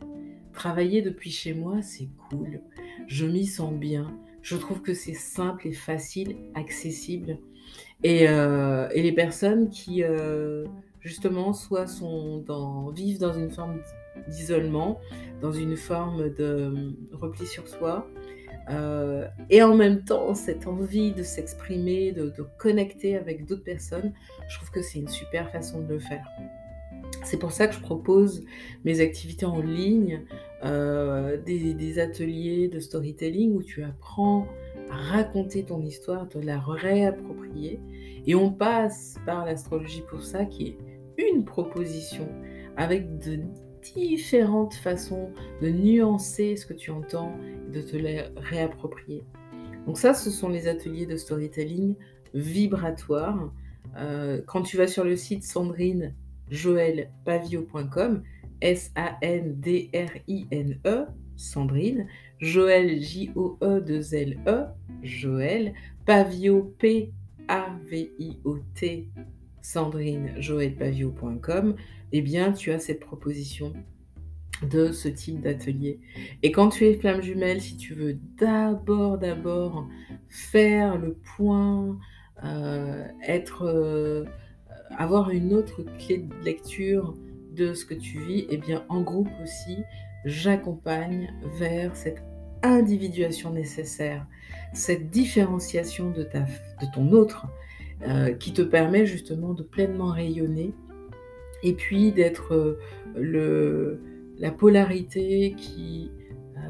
Travailler 0.53 1.01
depuis 1.01 1.31
chez 1.31 1.55
moi, 1.55 1.81
c'est 1.81 2.09
cool. 2.29 2.61
Je 3.07 3.25
m'y 3.25 3.47
sens 3.47 3.73
bien. 3.73 4.19
Je 4.43 4.57
trouve 4.57 4.83
que 4.83 4.95
c'est 4.95 5.15
simple 5.15 5.69
et 5.69 5.73
facile, 5.73 6.37
accessible. 6.55 7.39
Et, 8.03 8.29
euh, 8.29 8.89
les 8.89 9.13
personnes 9.13 9.71
qui, 9.71 10.03
euh, 10.03 10.67
justement, 11.01 11.53
soit 11.53 11.87
sont 11.87 12.39
dans, 12.39 12.91
vivent 12.91 13.21
dans 13.21 13.33
une 13.33 13.51
forme 13.51 13.81
d'isolement, 14.29 14.99
dans 15.41 15.53
une 15.53 15.77
forme 15.77 16.31
de 16.35 16.95
repli 17.13 17.47
sur 17.47 17.69
soi, 17.69 18.09
euh, 18.71 19.27
et 19.51 19.63
en 19.63 19.75
même 19.75 20.05
temps, 20.05 20.35
cette 20.35 20.67
envie 20.67 21.13
de 21.13 21.23
s'exprimer, 21.23 22.13
de, 22.13 22.33
connecter 22.59 23.17
avec 23.17 23.47
d'autres 23.47 23.65
personnes, 23.65 24.13
je 24.49 24.57
trouve 24.57 24.71
que 24.71 24.83
c'est 24.83 24.99
une 24.99 25.09
super 25.09 25.51
façon 25.51 25.81
de 25.81 25.95
le 25.95 25.99
faire. 25.99 26.27
C'est 27.25 27.39
pour 27.39 27.53
ça 27.53 27.69
que 27.69 27.75
je 27.75 27.81
propose 27.81 28.45
mes 28.85 29.01
activités 29.01 29.47
en 29.47 29.61
ligne, 29.61 30.25
euh, 30.65 31.37
des, 31.37 31.99
ateliers 31.99 32.69
de 32.69 32.81
storytelling 32.81 33.55
où 33.55 33.63
tu 33.63 33.83
apprends 33.85 34.47
à 34.91 34.97
raconter 34.97 35.65
ton 35.65 35.83
histoire, 35.83 36.27
de 36.29 36.41
la 36.41 36.59
réapproprier. 36.59 37.81
Et 38.27 38.35
on 38.35 38.51
passe 38.51 39.17
par 39.27 39.45
l'astrologie 39.45 40.03
pour 40.09 40.23
ça, 40.23 40.45
qui 40.45 40.77
est 41.19 41.29
une 41.31 41.45
proposition 41.45 42.29
avec 42.77 43.19
de 43.19 43.41
différentes 43.83 44.75
façons 44.75 45.31
de 45.61 45.69
nuancer 45.69 46.57
ce 46.57 46.67
que 46.67 46.75
tu 46.75 46.91
entends 46.91 47.33
de 47.73 47.81
te 47.81 47.97
les 47.97 48.23
réapproprier. 48.37 49.25
Donc 49.87 49.99
ça, 49.99 50.15
ce 50.15 50.31
sont 50.31 50.49
les 50.49 50.69
ateliers 50.69 51.07
de 51.07 51.17
storytelling 51.17 51.97
vibratoire. 52.35 53.53
Euh, 53.97 54.41
quand 54.47 54.63
tu 54.63 54.77
vas 54.77 54.87
sur 54.87 55.05
le 55.05 55.17
site 55.17 55.43
Sandrine 55.45 56.15
joelpavio.com, 56.51 58.23
S-A-N-D-R-I-N-E, 58.61 59.57
Sandrine, 61.37 62.07
Joël, 62.39 63.01
J-O-E-2-L-E, 63.01 64.67
Joël, 65.03 65.75
Pavio, 66.07 66.75
P-A-V-I-O-T, 66.79 67.09
Sandrine, 69.63 70.35
Joëlpavio.com, 70.39 71.75
eh 72.13 72.21
bien, 72.21 72.53
tu 72.53 72.71
as 72.73 72.79
cette 72.79 73.01
proposition 73.01 73.73
de 74.71 74.93
ce 74.93 75.09
type 75.09 75.41
d'atelier. 75.41 76.01
Et 76.43 76.53
quand 76.53 76.69
tu 76.69 76.87
es 76.87 76.95
flamme 76.95 77.23
jumelle, 77.23 77.61
si 77.61 77.77
tu 77.77 77.95
veux 77.95 78.17
d'abord, 78.39 79.19
d'abord 79.19 79.87
faire 80.29 80.99
le 80.99 81.15
point, 81.37 81.99
euh, 82.45 83.05
être, 83.27 83.65
euh, 83.67 84.25
avoir 84.97 85.31
une 85.31 85.53
autre 85.55 85.83
clé 85.99 86.19
de 86.19 86.45
lecture 86.45 87.15
de 87.55 87.75
ce 87.75 87.85
que 87.85 87.95
tu 87.95 88.19
vis, 88.21 88.41
et 88.41 88.47
eh 88.53 88.57
bien 88.57 88.85
en 88.89 89.03
groupe 89.03 89.31
aussi, 89.43 89.79
j'accompagne 90.25 91.33
vers 91.59 91.95
cette 91.97 92.23
individuation 92.63 93.51
nécessaire, 93.51 94.27
cette 94.73 95.11
différenciation 95.11 96.11
de, 96.11 96.23
ta, 96.23 96.41
de 96.41 96.87
ton 96.95 97.13
autre, 97.13 97.47
euh, 98.07 98.33
qui 98.33 98.53
te 98.53 98.63
permet 98.63 99.07
justement 99.07 99.53
de 99.55 99.63
pleinement 99.63 100.11
rayonner 100.11 100.73
et 101.63 101.75
puis 101.75 102.11
d'être 102.11 102.79
le 103.15 104.01
la 104.39 104.51
polarité 104.51 105.55
qui 105.57 106.11
euh, 106.57 106.61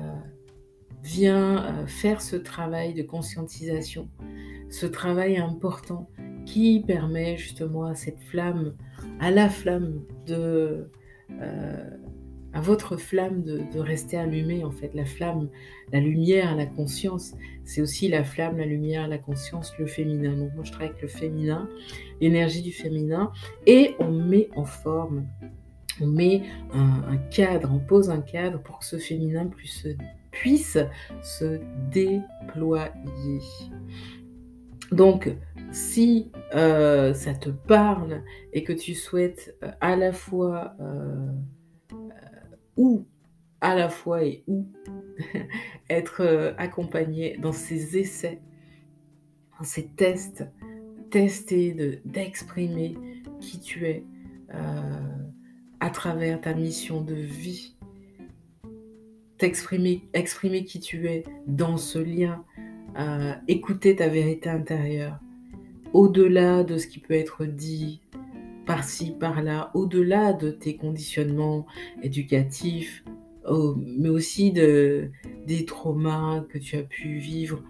vient 1.03 1.65
euh, 1.65 1.87
faire 1.87 2.21
ce 2.21 2.37
travail 2.37 2.95
de 2.95 3.03
conscientisation, 3.03 4.09
ce 4.71 4.87
travail 4.87 5.37
important 5.37 6.09
qui 6.47 6.83
permet 6.87 7.37
justement 7.37 7.87
à 7.87 7.95
cette 7.95 8.21
flamme, 8.21 8.75
à 9.21 9.31
la 9.31 9.49
flamme 9.49 10.03
de... 10.27 10.91
Euh, 11.41 11.91
à 12.55 12.61
votre 12.61 12.97
flamme 12.97 13.43
de, 13.43 13.79
rester 13.79 14.19
allumée, 14.19 14.63
en 14.65 14.71
fait. 14.71 14.93
La 14.95 15.05
flamme, 15.05 15.49
la 15.93 16.01
lumière, 16.01 16.55
la 16.55 16.67
conscience, 16.67 17.35
c'est 17.65 17.81
aussi 17.81 18.09
la 18.09 18.25
flamme, 18.25 18.59
la 18.59 18.67
lumière, 18.67 19.09
la 19.09 19.19
conscience, 19.19 19.73
le 19.79 19.87
féminin. 19.87 20.37
Donc 20.37 20.55
moi, 20.55 20.65
je 20.65 20.71
travaille 20.71 20.91
avec 20.91 21.03
le 21.03 21.09
féminin, 21.09 21.69
l'énergie 22.21 22.63
du 22.63 22.73
féminin, 22.73 23.33
et 23.67 23.95
on 24.01 24.13
met 24.13 24.51
en 24.55 24.65
forme 24.65 25.27
on 26.03 26.07
met 26.07 26.43
un, 26.73 27.17
cadre, 27.31 27.71
on 27.73 27.79
pose 27.79 28.11
un 28.11 28.21
cadre 28.21 28.61
pour 28.61 28.79
que 28.79 28.85
ce 28.85 28.99
féminin 28.99 29.47
puisse, 29.47 30.79
se 31.23 31.61
déployer. 31.91 33.41
Donc, 34.93 35.35
si 35.73 36.31
euh, 36.55 37.15
ça 37.15 37.33
te 37.33 37.49
parle 37.49 38.23
et 38.53 38.63
que 38.63 38.75
tu 38.75 38.95
souhaites 38.95 39.57
euh, 39.63 39.71
à 39.81 39.97
la 39.97 40.13
fois 40.13 40.75
euh, 40.81 41.33
ou 42.77 43.07
à 43.63 43.75
la 43.75 43.89
fois 43.89 44.23
et 44.23 44.45
ou 44.47 44.67
être 45.91 46.55
accompagné 46.59 47.39
dans 47.39 47.53
ces 47.53 47.97
essais, 47.97 48.41
dans 49.59 49.65
ces 49.65 49.87
tests, 49.89 50.45
tester 51.11 52.01
d'exprimer 52.05 52.99
qui 53.41 53.61
tu 53.61 53.87
es, 53.87 54.05
à 55.83 55.91
travers 55.91 56.41
ta 56.41 56.55
mission 56.55 57.01
de 57.01 57.13
vie, 57.13 57.75
t'exprimer, 59.37 60.09
exprimer 60.15 60.65
qui 60.65 60.79
tu 60.79 61.09
es 61.09 61.25
dans 61.49 61.77
ce 61.77 61.99
lien, 61.99 62.45
euh, 62.97 63.33
écouter 63.49 63.97
ta 63.97 64.07
vérité 64.07 64.49
intérieure, 64.49 65.19
au-delà 65.93 66.63
de 66.63 66.79
ce 66.79 66.87
qui 66.87 67.01
peut 67.01 67.15
être 67.15 67.45
dit 67.47 68.01
par-ci, 68.65 69.11
par-là, 69.11 69.73
au-delà 69.75 70.33
de 70.33 70.53
tes 70.53 70.77
conditionnements 70.77 71.67
éducatifs, 72.05 73.03
mais 73.77 74.09
aussi 74.09 74.53
de, 74.53 75.11
des 75.49 75.65
traumas 75.65 76.45
que 76.49 76.59
tu 76.59 76.77
as 76.77 76.85
pu 76.85 77.19
vivre, 77.19 77.61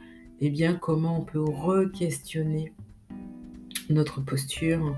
eh 0.42 0.50
bien 0.50 0.74
comment 0.74 1.20
on 1.20 1.24
peut 1.24 1.40
re-questionner 1.40 2.74
notre 3.88 4.20
posture, 4.22 4.94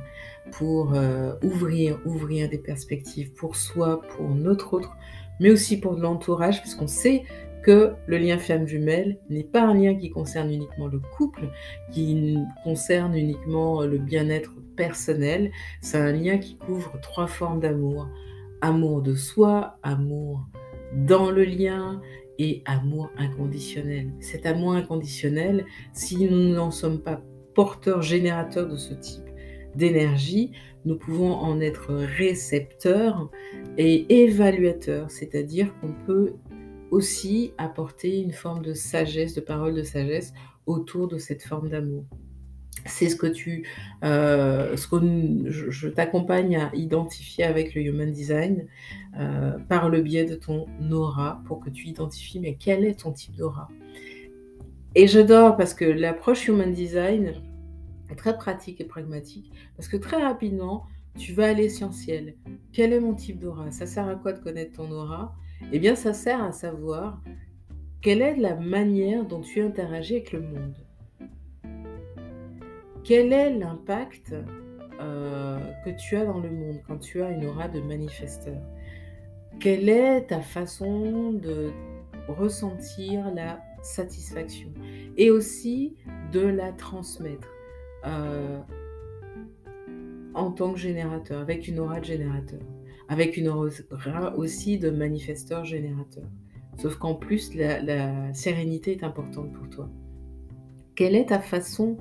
pour 0.53 0.95
euh, 0.95 1.35
ouvrir, 1.43 1.99
ouvrir 2.05 2.49
des 2.49 2.59
perspectives 2.59 3.33
pour 3.33 3.57
soi, 3.57 4.03
pour 4.17 4.29
notre 4.29 4.75
autre, 4.75 4.97
mais 5.41 5.51
aussi 5.51 5.79
pour 5.79 5.95
l'entourage, 5.95 6.61
puisqu'on 6.61 6.87
sait 6.87 7.25
que 7.63 7.95
le 8.07 8.19
lien 8.19 8.39
femme 8.39 8.67
jumelle 8.67 9.19
n'est 9.31 9.45
pas 9.45 9.63
un 9.63 9.75
lien 9.75 9.95
qui 9.95 10.11
concerne 10.11 10.53
uniquement 10.53 10.87
le 10.87 11.01
couple, 11.17 11.49
qui 11.93 12.37
concerne 12.63 13.17
uniquement 13.17 13.83
le 13.83 13.97
bien-être 13.97 14.53
personnel, 14.77 15.51
c'est 15.81 15.99
un 15.99 16.13
lien 16.13 16.39
qui 16.39 16.57
couvre 16.57 16.99
trois 17.01 17.27
formes 17.27 17.61
d'amour. 17.61 18.09
Amour 18.61 19.03
de 19.03 19.15
soi, 19.15 19.79
amour 19.83 20.47
dans 20.95 21.31
le 21.31 21.45
lien 21.45 22.01
et 22.39 22.63
amour 22.65 23.11
inconditionnel. 23.17 24.13
Cet 24.21 24.47
amour 24.47 24.75
inconditionnel, 24.75 25.65
si 25.93 26.29
nous 26.29 26.55
n'en 26.55 26.71
sommes 26.71 27.01
pas 27.01 27.21
porteurs, 27.55 28.03
générateurs 28.03 28.69
de 28.69 28.77
ce 28.77 28.95
type, 28.95 29.24
d'énergie, 29.77 30.53
nous 30.85 30.97
pouvons 30.97 31.33
en 31.33 31.61
être 31.61 31.95
récepteurs 31.95 33.31
et 33.79 34.23
évaluateurs, 34.23 35.11
c'est-à-dire 35.11 35.75
qu'on 35.81 35.95
peut 36.07 36.35
aussi 36.91 37.53
apporter 37.59 38.21
une 38.21 38.33
forme 38.33 38.63
de 38.63 38.75
sagesse, 38.75 39.35
de 39.35 39.41
parole 39.41 39.75
de 39.75 39.83
sagesse 39.83 40.33
autour 40.67 41.09
de 41.09 41.19
cette 41.19 41.43
forme 41.43 41.69
d'amour. 41.69 42.05
C'est 42.87 43.09
ce 43.09 43.17
que 43.17 43.27
tu, 43.27 43.67
euh, 44.05 44.77
ce 44.77 44.87
que 44.87 45.51
je, 45.51 45.89
t'accompagne 45.89 46.57
à 46.57 46.71
identifier 46.75 47.45
avec 47.45 47.75
le 47.75 47.83
Human 47.83 48.11
Design 48.13 48.67
euh, 49.19 49.53
par 49.69 49.89
le 49.89 50.03
biais 50.03 50.25
de 50.27 50.35
ton 50.35 50.67
aura 50.91 51.41
pour 51.47 51.61
que 51.61 51.71
tu 51.71 51.87
identifies 51.87 52.41
mais 52.41 52.57
quel 52.61 52.85
est 52.85 53.01
ton 53.01 53.13
type 53.13 53.37
d'aura? 53.37 53.69
Et 54.95 55.07
j'adore 55.07 55.57
parce 55.57 55.73
que 55.73 55.85
l'approche 55.85 56.47
Human 56.47 56.73
Design, 56.73 57.35
très 58.17 58.37
pratique 58.37 58.81
et 58.81 58.85
pragmatique, 58.85 59.53
parce 59.77 59.89
que 59.89 59.97
très 59.97 60.23
rapidement, 60.23 60.87
tu 61.17 61.33
vas 61.33 61.49
à 61.49 61.53
l'essentiel. 61.53 62.35
Quel 62.73 62.93
est 62.93 63.01
mon 63.01 63.15
type 63.15 63.39
d'aura? 63.39 63.71
Ça 63.71 63.87
sert 63.87 64.09
à 64.09 64.17
quoi 64.17 64.33
de 64.33 64.41
connaître 64.41 64.77
ton 64.77 64.91
aura? 64.91 65.35
Eh 65.73 65.79
bien, 65.79 65.95
ça 65.95 66.13
sert 66.13 66.43
à 66.43 66.53
savoir 66.53 67.23
quelle 68.01 68.21
est 68.21 68.37
la 68.37 68.57
manière 68.57 69.25
dont 69.25 69.41
tu 69.41 69.63
interagis 69.63 70.17
avec 70.17 70.33
le 70.33 70.41
monde. 70.41 70.77
Quel 73.05 73.33
est 73.33 73.51
l'impact 73.51 74.35
euh, 75.01 75.59
que 75.85 75.91
tu 75.91 76.17
as 76.17 76.25
dans 76.25 76.41
le 76.41 76.51
monde 76.51 76.81
quand 76.87 76.99
tu 76.99 77.23
as 77.23 77.31
une 77.31 77.47
aura 77.47 77.69
de 77.69 77.81
manifesteur? 77.81 78.61
Quelle 79.61 79.89
est 79.89 80.27
ta 80.27 80.41
façon 80.41 81.33
de 81.33 81.71
ressentir 82.29 83.33
la 83.33 83.63
satisfaction? 83.83 84.69
Et 85.17 85.31
aussi 85.31 85.97
de 86.33 86.41
la 86.41 86.73
transmettre 86.73 87.49
euh, 88.07 88.61
en 90.35 90.51
tant 90.51 90.73
que 90.73 90.79
générateur, 90.79 91.41
avec 91.41 91.69
une 91.69 91.79
aura 91.79 92.01
de 92.01 92.05
générateur, 92.05 92.61
avec 93.09 93.37
une 93.37 93.49
aura 93.49 94.37
aussi 94.37 94.79
de 94.79 94.91
manifesteur 94.91 95.65
générateur. 95.65 96.25
Sauf 96.79 96.97
qu'en 96.97 97.15
plus, 97.15 97.55
la, 97.55 98.33
sérénité 98.33 98.93
est 98.93 99.05
importante 99.05 99.53
pour 99.53 99.69
toi. 99.71 99.89
Quelle 100.97 101.15
est 101.15 101.27
ta 101.27 101.39
façon 101.39 101.99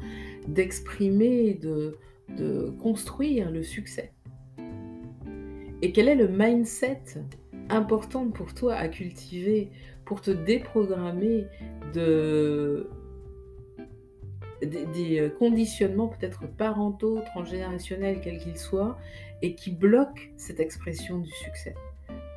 d'exprimer, 0.48 1.54
de, 1.54 1.98
de 2.38 2.72
construire 2.82 3.52
le 3.52 3.64
succès? 3.64 4.14
Et 5.82 5.92
quel 5.92 6.08
est 6.08 6.16
le 6.16 6.28
mindset 6.28 7.04
important 7.70 8.30
pour 8.30 8.54
toi 8.54 8.76
à 8.76 8.88
cultiver 8.88 9.70
pour 10.06 10.22
te 10.22 10.32
déprogrammer 10.32 11.46
de 11.94 12.90
des, 14.66 15.20
euh, 15.20 15.30
conditionnements 15.30 16.08
peut-être 16.08 16.48
parentaux, 16.48 17.20
transgénérationnels, 17.26 18.20
quels 18.22 18.40
qu'ils 18.40 18.58
soient, 18.58 18.98
et 19.42 19.56
qui 19.56 19.72
bloquent 19.72 20.22
cette 20.38 20.60
expression 20.60 21.20
du 21.20 21.32
succès. 21.32 21.76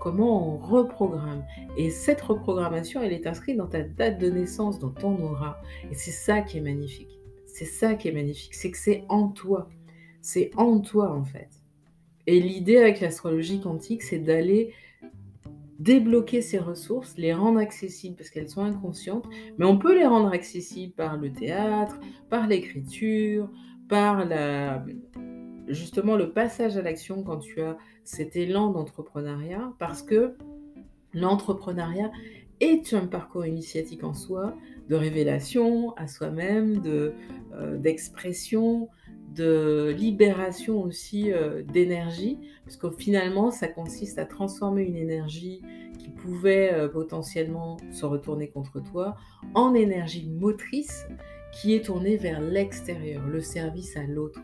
Comment 0.01 0.55
on 0.55 0.59
reprogramme? 0.59 1.45
Et 1.77 1.91
cette 1.91 2.21
reprogrammation, 2.21 3.03
elle 3.03 3.13
est 3.13 3.27
inscrite 3.27 3.57
dans 3.57 3.67
ta 3.67 3.83
date 3.83 4.19
de 4.19 4.31
naissance, 4.31 4.79
dans 4.79 4.91
ton 4.91 5.21
aura. 5.23 5.61
Et 5.91 5.95
c'est 5.95 6.11
ça 6.11 6.43
qui 6.43 6.59
est 6.59 6.63
magnifique. 6.63 7.19
C'est 7.47 7.65
ça 7.65 7.95
qui 7.95 8.09
est 8.09 8.13
magnifique, 8.13 8.55
c'est 8.55 8.71
que 8.71 8.79
c'est 8.79 9.05
en 9.09 9.29
toi. 9.29 9.69
C'est 10.21 10.51
en 10.57 10.81
toi 10.81 11.13
en 11.13 11.25
fait. 11.25 11.49
Et 12.27 12.41
l'idée 12.41 12.77
avec 12.77 13.01
l'astrologie 13.01 13.61
quantique, 13.61 14.03
c'est 14.03 14.19
d'aller 14.19 14.75
débloquer 15.79 16.43
ces 16.43 16.59
ressources, 16.59 17.17
les 17.17 17.35
rendre 17.35 17.59
accessibles 17.59 18.17
parce 18.17 18.31
qu'elles 18.31 18.49
sont 18.49 18.63
inconscientes, 18.63 19.27
mais 19.59 19.65
on 19.65 19.79
peut 19.79 19.97
les 19.97 20.07
rendre 20.07 20.29
accessibles 20.33 20.95
par 20.95 21.17
le 21.17 21.33
théâtre, 21.33 21.99
par 22.31 22.47
l'écriture, 22.47 23.51
par 23.89 24.27
justement 25.69 26.17
le 26.17 26.33
passage 26.33 26.77
à 26.77 26.83
l'action 26.83 27.23
quand 27.23 27.39
tu 27.39 27.61
as 27.61 27.77
cet 28.05 28.37
élan 28.37 28.71
d'entrepreneuriat, 28.71 29.73
parce 29.79 30.03
que 30.03 30.37
l'entrepreneuriat 31.13 32.11
est 32.61 32.95
un 32.95 33.07
parcours 33.07 33.45
initiatique 33.45 34.05
en 34.05 34.15
soi, 34.15 34.55
de 34.89 34.95
révélation 34.95 35.95
à 35.97 36.07
soi-même, 36.07 36.81
euh, 36.87 37.77
d'expression, 37.77 38.89
de 39.37 39.95
libération 39.97 40.83
aussi 40.83 41.33
euh, 41.33 41.63
d'énergie, 41.63 42.39
parce 42.65 42.77
que 42.77 42.91
finalement, 42.91 43.51
ça 43.51 43.69
consiste 43.69 44.19
à 44.19 44.25
transformer 44.25 44.83
une 44.83 44.97
énergie 44.97 45.63
qui 45.99 46.09
pouvait 46.09 46.73
euh, 46.73 46.89
potentiellement 46.89 47.77
se 47.91 48.07
retourner 48.07 48.49
contre 48.49 48.81
toi 48.81 49.17
en 49.55 49.75
énergie 49.75 50.29
motrice 50.29 51.07
qui 51.53 51.75
est 51.75 51.85
tournée 51.85 52.17
vers 52.17 52.41
l'extérieur, 52.41 53.27
le 53.27 53.41
service 53.41 53.97
à 53.97 54.05
l'autre. 54.05 54.41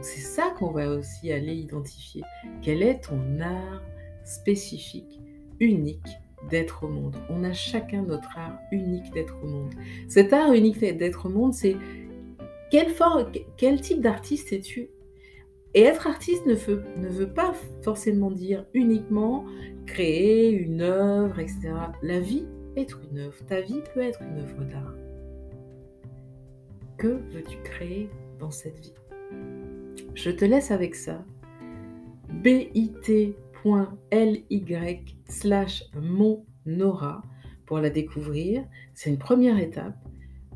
C'est 0.00 0.20
ça 0.20 0.52
qu'on 0.58 0.70
va 0.70 0.90
aussi 0.90 1.32
aller 1.32 1.54
identifier. 1.54 2.22
Quel 2.62 2.82
est 2.82 3.00
ton 3.00 3.40
art 3.40 3.82
spécifique 4.24 5.20
unique 5.60 6.18
d'être 6.50 6.84
au 6.84 6.88
monde? 6.88 7.16
On 7.30 7.44
a 7.44 7.52
chacun 7.52 8.02
notre 8.02 8.36
art 8.36 8.58
unique 8.72 9.12
d'être 9.12 9.36
au 9.42 9.46
monde. 9.46 9.72
Cet 10.08 10.32
art 10.32 10.52
unique 10.52 10.80
d'être 10.80 11.26
au 11.26 11.28
monde, 11.28 11.54
c'est 11.54 11.76
quel, 12.74 12.88
quel 13.56 13.80
type 13.80 14.00
d'artiste 14.00 14.52
es-tu? 14.52 14.90
Et 15.74 15.82
être 15.82 16.08
artiste 16.08 16.44
ne 16.44 16.54
veut, 16.54 16.82
ne 16.96 17.08
veut 17.08 17.32
pas 17.32 17.52
forcément 17.82 18.32
dire 18.32 18.66
uniquement 18.74 19.44
créer 19.86 20.50
une 20.50 20.80
œuvre, 20.80 21.38
etc. 21.38 21.72
La 22.02 22.18
vie 22.18 22.46
est 22.74 22.90
une 23.12 23.18
œuvre. 23.18 23.36
Ta 23.46 23.60
vie 23.60 23.80
peut 23.92 24.00
être 24.00 24.20
une 24.22 24.40
œuvre 24.40 24.64
d'art. 24.64 24.94
Que 26.98 27.20
veux-tu 27.32 27.58
créer 27.62 28.10
dans 28.40 28.50
cette 28.50 28.80
vie? 28.80 28.94
Je 30.14 30.30
te 30.30 30.44
laisse 30.44 30.72
avec 30.72 30.96
ça. 30.96 31.24
bit.ly 32.28 33.36
slash 35.28 35.84
monora 35.94 37.22
pour 37.66 37.78
la 37.78 37.90
découvrir. 37.90 38.64
C'est 38.94 39.10
une 39.10 39.18
première 39.18 39.58
étape. 39.60 39.96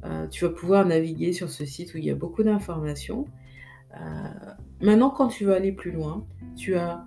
Euh, 0.04 0.26
tu 0.28 0.44
vas 0.44 0.50
pouvoir 0.50 0.86
naviguer 0.86 1.32
sur 1.32 1.50
ce 1.50 1.64
site 1.64 1.94
où 1.94 1.98
il 1.98 2.04
y 2.04 2.10
a 2.10 2.14
beaucoup 2.14 2.42
d'informations. 2.42 3.26
Euh, 3.94 4.28
maintenant, 4.80 5.10
quand 5.10 5.28
tu 5.28 5.44
veux 5.44 5.54
aller 5.54 5.72
plus 5.72 5.90
loin, 5.90 6.26
tu 6.56 6.76
as, 6.76 7.04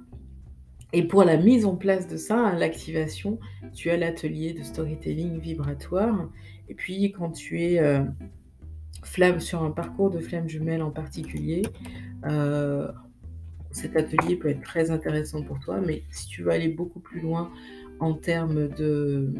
et 0.93 1.03
pour 1.03 1.23
la 1.23 1.37
mise 1.37 1.65
en 1.65 1.75
place 1.75 2.07
de 2.07 2.17
ça, 2.17 2.37
hein, 2.37 2.55
l'activation, 2.57 3.39
tu 3.73 3.89
as 3.89 3.97
l'atelier 3.97 4.53
de 4.53 4.63
storytelling 4.63 5.39
vibratoire. 5.39 6.29
Et 6.69 6.75
puis, 6.75 7.11
quand 7.11 7.31
tu 7.31 7.61
es 7.61 7.79
euh, 7.79 8.03
flamme 9.03 9.39
sur 9.39 9.63
un 9.63 9.71
parcours 9.71 10.09
de 10.09 10.19
flamme 10.19 10.49
jumelle 10.49 10.81
en 10.81 10.91
particulier, 10.91 11.63
cet 13.71 13.95
atelier 13.95 14.35
peut 14.35 14.49
être 14.49 14.63
très 14.63 14.91
intéressant 14.91 15.43
pour 15.43 15.59
toi. 15.59 15.79
Mais 15.79 16.03
si 16.11 16.27
tu 16.27 16.43
veux 16.43 16.51
aller 16.51 16.67
beaucoup 16.67 16.99
plus 16.99 17.21
loin 17.21 17.51
en 17.99 18.13
termes 18.13 18.67
de 18.67 19.33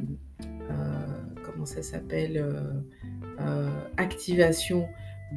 comment 1.44 1.66
ça 1.66 1.84
s'appelle 1.84 2.42
activation 3.98 4.88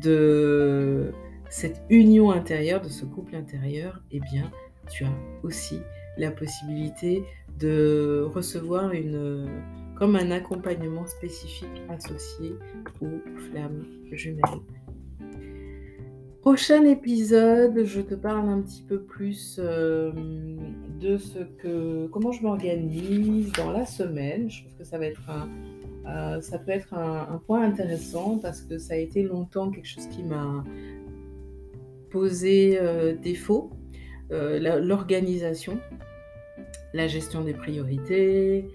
de 0.01 1.13
cette 1.49 1.83
union 1.89 2.31
intérieure, 2.31 2.81
de 2.81 2.89
ce 2.89 3.05
couple 3.05 3.37
intérieur, 3.37 4.03
eh 4.11 4.21
bien, 4.21 4.51
tu 4.91 5.05
as 5.05 5.13
aussi 5.43 5.81
la 6.19 6.31
possibilité 6.31 7.23
de 7.59 8.29
recevoir 8.33 8.93
une, 8.93 9.49
comme 9.97 10.17
un 10.17 10.31
accompagnement 10.31 11.07
spécifique 11.07 11.83
associé 11.89 12.55
aux 13.01 13.21
flammes 13.51 13.85
jumelles. 14.13 14.61
Prochain 16.41 16.85
épisode, 16.85 17.85
je 17.85 18.03
te 18.03 18.15
parle 18.15 18.49
un 18.51 18.61
petit 18.61 18.83
peu 18.83 19.01
plus 19.01 19.59
euh, 19.59 20.13
de 21.01 21.17
ce 21.17 21.39
que, 21.39 22.07
comment 22.09 22.33
je 22.33 22.43
m'organise 22.43 23.51
dans 23.53 23.71
la 23.71 23.87
semaine. 23.87 24.51
Je 24.51 24.61
trouve 24.63 24.77
que 24.77 24.85
ça 24.85 24.99
va 24.99 25.07
être 25.07 25.31
un, 25.31 25.49
euh, 26.07 26.41
ça 26.41 26.59
peut 26.59 26.73
être 26.73 26.95
un, 26.95 27.41
point 27.47 27.63
intéressant 27.63 28.39
parce 28.39 28.61
que 28.61 28.79
ça 28.79 28.95
a 28.95 28.97
été 28.97 29.23
longtemps 29.23 29.71
quelque 29.71 29.87
chose 29.89 30.07
qui 30.09 30.23
m'a 30.23 30.65
posé 32.11 32.79
euh, 32.79 33.15
défaut. 33.15 33.71
Euh, 34.31 34.81
l'organisation, 34.81 35.79
la 36.93 37.07
gestion 37.09 37.43
des 37.43 37.55
priorités, 37.55 38.69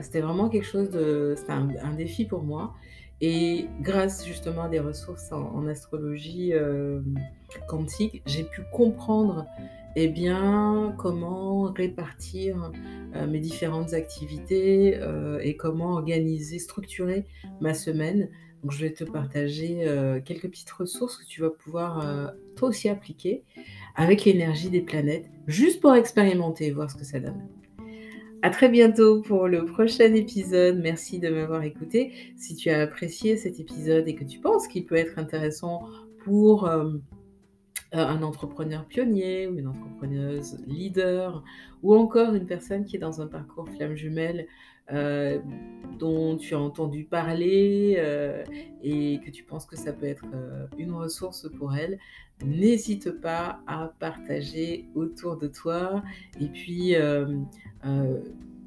c'était 0.00 0.20
vraiment 0.20 0.48
quelque 0.48 0.66
chose 0.66 0.90
de... 0.90 1.34
C'était 1.36 1.52
un, 1.52 1.94
défi 1.94 2.24
pour 2.24 2.42
moi. 2.42 2.74
Et 3.22 3.68
grâce 3.80 4.26
justement 4.26 4.64
à 4.64 4.68
des 4.68 4.80
ressources 4.80 5.32
en 5.32 5.66
astrologie 5.68 6.52
quantique, 7.68 8.20
j'ai 8.26 8.42
pu 8.42 8.62
comprendre 8.72 9.46
eh 9.94 10.08
bien, 10.08 10.94
comment 10.98 11.64
répartir 11.64 12.72
euh, 13.14 13.26
mes 13.26 13.40
différentes 13.40 13.92
activités 13.92 14.96
euh, 14.96 15.38
et 15.42 15.56
comment 15.56 15.92
organiser, 15.92 16.58
structurer 16.58 17.26
ma 17.60 17.74
semaine. 17.74 18.28
Donc, 18.62 18.72
je 18.72 18.78
vais 18.84 18.92
te 18.92 19.04
partager 19.04 19.80
euh, 19.86 20.20
quelques 20.20 20.48
petites 20.48 20.70
ressources 20.70 21.18
que 21.18 21.26
tu 21.26 21.40
vas 21.42 21.50
pouvoir 21.50 22.32
toi 22.56 22.68
aussi 22.68 22.88
appliquer 22.88 23.44
avec 23.96 24.24
l'énergie 24.24 24.70
des 24.70 24.80
planètes, 24.80 25.26
juste 25.46 25.80
pour 25.80 25.94
expérimenter 25.94 26.66
et 26.66 26.70
voir 26.70 26.90
ce 26.90 26.96
que 26.96 27.04
ça 27.04 27.20
donne. 27.20 27.48
À 28.44 28.50
très 28.50 28.68
bientôt 28.68 29.22
pour 29.22 29.46
le 29.46 29.64
prochain 29.64 30.12
épisode. 30.14 30.80
Merci 30.82 31.20
de 31.20 31.28
m'avoir 31.28 31.62
écouté. 31.62 32.12
Si 32.36 32.56
tu 32.56 32.70
as 32.70 32.80
apprécié 32.80 33.36
cet 33.36 33.60
épisode 33.60 34.08
et 34.08 34.16
que 34.16 34.24
tu 34.24 34.40
penses 34.40 34.66
qu'il 34.66 34.84
peut 34.84 34.96
être 34.96 35.16
intéressant 35.20 35.84
pour 36.24 36.66
euh, 36.66 36.94
un 37.92 38.20
entrepreneur 38.24 38.84
pionnier 38.86 39.46
ou 39.46 39.56
une 39.56 39.68
entrepreneuse 39.68 40.58
leader, 40.66 41.44
ou 41.84 41.94
encore 41.94 42.34
une 42.34 42.46
personne 42.46 42.84
qui 42.84 42.96
est 42.96 42.98
dans 42.98 43.20
un 43.20 43.28
parcours 43.28 43.68
flamme 43.68 43.94
jumelle 43.94 44.48
euh, 44.90 45.38
dont 46.00 46.36
tu 46.36 46.56
as 46.56 46.58
entendu 46.58 47.04
parler 47.04 47.94
euh, 47.98 48.42
et 48.82 49.20
que 49.24 49.30
tu 49.30 49.44
penses 49.44 49.66
que 49.66 49.76
ça 49.76 49.92
peut 49.92 50.06
être 50.06 50.26
une 50.78 50.92
ressource 50.94 51.48
pour 51.48 51.76
elle, 51.76 51.96
n'hésite 52.44 53.10
pas 53.20 53.60
à 53.66 53.92
partager 53.98 54.88
autour 54.94 55.36
de 55.36 55.46
toi. 55.46 56.02
Et 56.40 56.46
puis, 56.46 56.94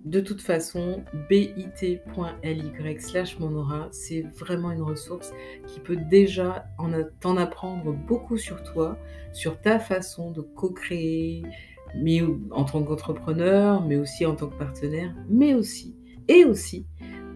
de 0.05 0.19
toute 0.19 0.41
façon, 0.41 1.03
bit.ly 1.29 2.99
slash 2.99 3.39
monora, 3.39 3.87
c'est 3.91 4.21
vraiment 4.21 4.71
une 4.71 4.83
ressource 4.83 5.33
qui 5.67 5.79
peut 5.79 5.97
déjà 6.09 6.65
t'en 7.19 7.37
apprendre 7.37 7.91
beaucoup 7.91 8.37
sur 8.37 8.61
toi, 8.63 8.97
sur 9.33 9.59
ta 9.59 9.79
façon 9.79 10.31
de 10.31 10.41
co-créer, 10.41 11.43
en 12.51 12.65
tant 12.65 12.83
qu'entrepreneur, 12.83 13.85
mais 13.85 13.95
aussi 13.95 14.25
en 14.25 14.35
tant 14.35 14.47
que 14.47 14.57
partenaire, 14.57 15.15
mais 15.29 15.53
aussi, 15.53 15.95
et 16.27 16.43
aussi, 16.45 16.85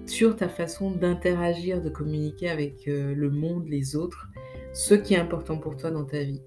sur 0.05 0.35
ta 0.35 0.49
façon 0.49 0.91
d'interagir, 0.91 1.81
de 1.81 1.89
communiquer 1.89 2.49
avec 2.49 2.87
euh, 2.87 3.13
le 3.13 3.29
monde, 3.29 3.67
les 3.67 3.95
autres, 3.95 4.28
ce 4.79 4.93
qui 4.93 5.13
est 5.13 5.17
important 5.17 5.57
pour 5.57 5.75
toi 5.75 5.91
dans 5.91 6.05
ta 6.05 6.23
vie. 6.23 6.41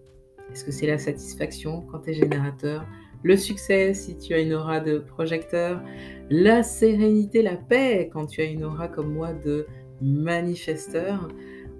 Est-ce 0.50 0.64
que 0.64 0.72
c'est 0.72 0.86
la 0.86 0.96
satisfaction 0.96 1.82
quand 1.82 2.00
tu 2.00 2.10
es 2.10 2.14
générateur 2.14 2.86
le 3.22 3.36
succès 3.36 3.92
si 3.92 4.16
tu 4.16 4.32
as 4.32 4.40
une 4.40 4.54
aura 4.54 4.80
de 4.80 4.98
projecteur, 4.98 5.82
la 6.30 6.62
sérénité, 6.62 7.42
la 7.42 7.56
paix 7.56 8.08
quand 8.10 8.26
tu 8.26 8.40
as 8.40 8.46
une 8.46 8.64
aura 8.64 8.88
comme 8.88 9.12
moi 9.12 9.34
de 9.34 9.66
manifesteur, 10.00 11.28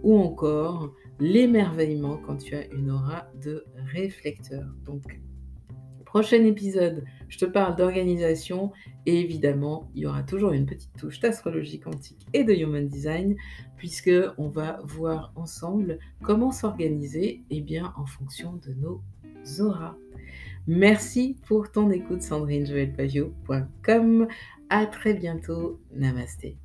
ou 0.03 0.19
encore 0.19 0.93
l'émerveillement 1.19 2.19
quand 2.19 2.37
tu 2.37 2.55
as 2.55 2.67
une 2.67 2.91
aura 2.91 3.27
de 3.43 3.65
réflecteur. 3.93 4.67
Donc, 4.85 5.21
prochain 6.05 6.45
épisode, 6.45 7.03
je 7.33 7.39
te 7.39 7.47
parle 7.47 7.77
d'organisation 7.77 8.73
et 9.07 9.19
évidemment, 9.19 9.89
il 9.95 10.03
y 10.03 10.07
aura 10.07 10.23
toujours 10.23 10.53
une 10.53 10.67
petite 10.67 10.93
touche 10.99 11.19
d'astrologie 11.19 11.81
quantique 11.81 12.27
et 12.35 12.45
de 12.45 12.53
human 12.53 12.87
design 12.87 13.37
puisque 13.79 14.11
on 14.37 14.49
va 14.49 14.81
voir 14.85 15.33
ensemble 15.35 15.99
comment 16.23 16.53
s'organiser 16.53 17.43
et 17.49 17.57
eh 17.57 17.61
bien 17.63 17.95
en 17.97 18.05
fonction 18.05 18.61
de 18.67 18.75
nos 18.75 19.01
auras. 19.61 19.97
Merci 20.67 21.39
pour 21.47 21.73
ton 21.73 21.91
écoute, 21.91 22.21
Sandrine 22.21 22.67
À 24.69 24.87
très 24.87 25.15
bientôt. 25.15 25.81
Namasté. 25.91 26.59